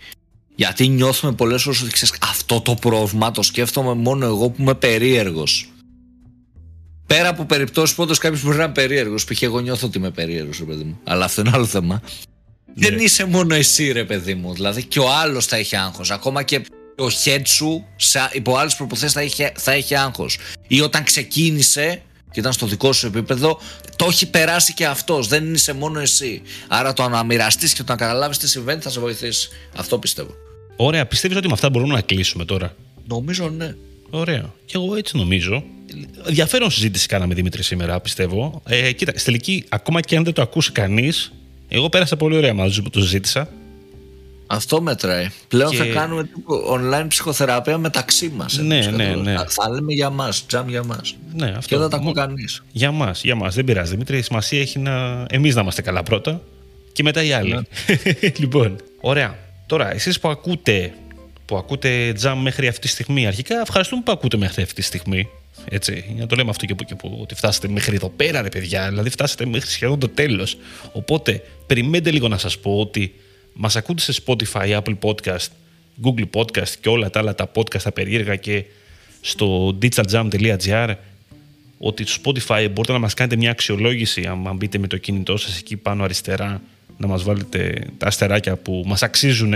[0.55, 4.75] Γιατί νιώθουμε πολλές φορές ότι ξέρεις αυτό το πρόβλημα το σκέφτομαι μόνο εγώ που είμαι
[4.75, 5.70] περίεργος.
[7.11, 9.41] Πέρα από περιπτώσεις που όντως κάποιος μπορεί να είναι περίεργος, π.χ.
[9.41, 10.99] εγώ νιώθω ότι είμαι περίεργος, ρε παιδί μου.
[11.03, 12.01] Αλλά αυτό είναι άλλο θέμα.
[12.75, 12.89] Ναι.
[12.89, 14.53] Δεν είσαι μόνο εσύ, ρε παιδί μου.
[14.53, 16.11] Δηλαδή και ο άλλος θα έχει άγχος.
[16.11, 16.55] Ακόμα και
[16.97, 17.85] ο head σου
[18.31, 20.37] υπό άλλες προποθέσεις θα έχει, θα έχει άγχος.
[20.67, 22.01] Ή όταν ξεκίνησε
[22.31, 23.59] και ήταν στο δικό σου επίπεδο,
[23.95, 25.27] το έχει περάσει και αυτός.
[25.27, 26.41] Δεν είσαι μόνο εσύ.
[26.67, 29.49] Άρα το να μοιραστείς και το να καταλάβεις τι συμβαίνει θα σε βοηθήσει.
[29.75, 30.33] Αυτό πιστεύω.
[30.75, 31.05] Ωραία.
[31.05, 32.75] Πιστεύεις ότι με αυτά μπορούμε να κλείσουμε τώρα;
[33.07, 33.75] Νομίζω ναι.
[34.11, 34.53] Ωραία.
[34.65, 35.63] Και εγώ έτσι νομίζω.
[36.27, 38.61] Ενδιαφέρον συζήτηση κάναμε Δημήτρη σήμερα, πιστεύω.
[38.67, 41.31] Ε, κοίτα, στη τελική, ακόμα και αν δεν το ακούσει κανείς,
[41.67, 43.49] εγώ πέρασα πολύ ωραία μαζί που το συζήτησα.
[44.47, 45.27] Αυτό μετράει.
[45.47, 45.77] Πλέον και...
[45.77, 46.29] θα κάνουμε
[46.69, 48.57] online ψυχοθεραπεία μεταξύ μας.
[48.57, 49.35] Ναι, ναι, ναι.
[49.47, 51.15] Θα λέμε για μας, τζαμ για μας.
[51.33, 51.67] Ναι, αυτό.
[51.67, 52.63] Και δεν τα ακούει κανείς.
[52.71, 53.55] Για μας, για μας.
[53.55, 53.91] Δεν πειράζει.
[53.91, 55.25] Δημήτρη, η σημασία έχει να.
[55.29, 56.41] Εμείς να είμαστε καλά πρώτα
[56.93, 57.53] και μετά οι άλλοι.
[57.53, 57.61] Ναι.
[58.41, 59.37] λοιπόν, ωραία.
[59.65, 60.93] Τώρα, εσείς που ακούτε,
[61.51, 65.27] που ακούτε τζαμ μέχρι αυτή τη στιγμή, αρχικά ευχαριστούμε που ακούτε μέχρι αυτή τη στιγμή.
[65.69, 68.41] Έτσι, για να το λέμε αυτό και που και που, ότι φτάσατε μέχρι εδώ πέρα,
[68.41, 68.89] ρε παιδιά.
[68.89, 70.57] Δηλαδή, φτάσατε μέχρι σχεδόν το τέλος.
[70.91, 73.13] Οπότε, περιμένετε λίγο να σας πω ότι
[73.53, 75.47] Μας ακούτε σε Spotify, Apple Podcast,
[76.03, 78.63] Google Podcast και όλα τα άλλα τα podcast τα περίεργα και
[79.21, 80.95] στο digitaljam.gr
[81.77, 85.57] ότι στο Spotify μπορείτε να μας κάνετε μια αξιολόγηση αν μπείτε με το κινητό σας
[85.57, 86.61] εκεί πάνω αριστερά
[86.97, 89.53] να μας βάλετε τα αστεράκια που μας αξίζουν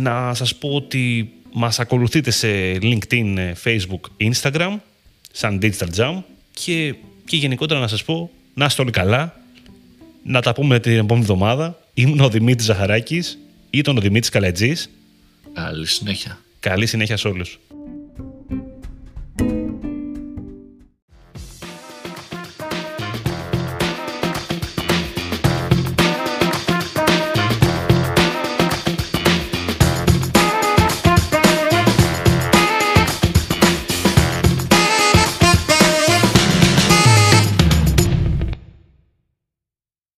[0.00, 2.48] να σας πω ότι μας ακολουθείτε σε
[2.82, 4.76] LinkedIn, Facebook, Instagram
[5.32, 6.22] σαν Digital Jam
[6.52, 6.94] και,
[7.24, 9.40] και γενικότερα να σας πω να είστε όλοι καλά
[10.22, 13.38] να τα πούμε την επόμενη εβδομάδα Ήμουν ο Δημήτρης Ζαχαράκης,
[13.70, 14.90] ήταν ο Δημήτρης Καλατζής.
[15.52, 16.38] Καλή συνέχεια.
[16.60, 17.58] Καλή συνέχεια σε όλους.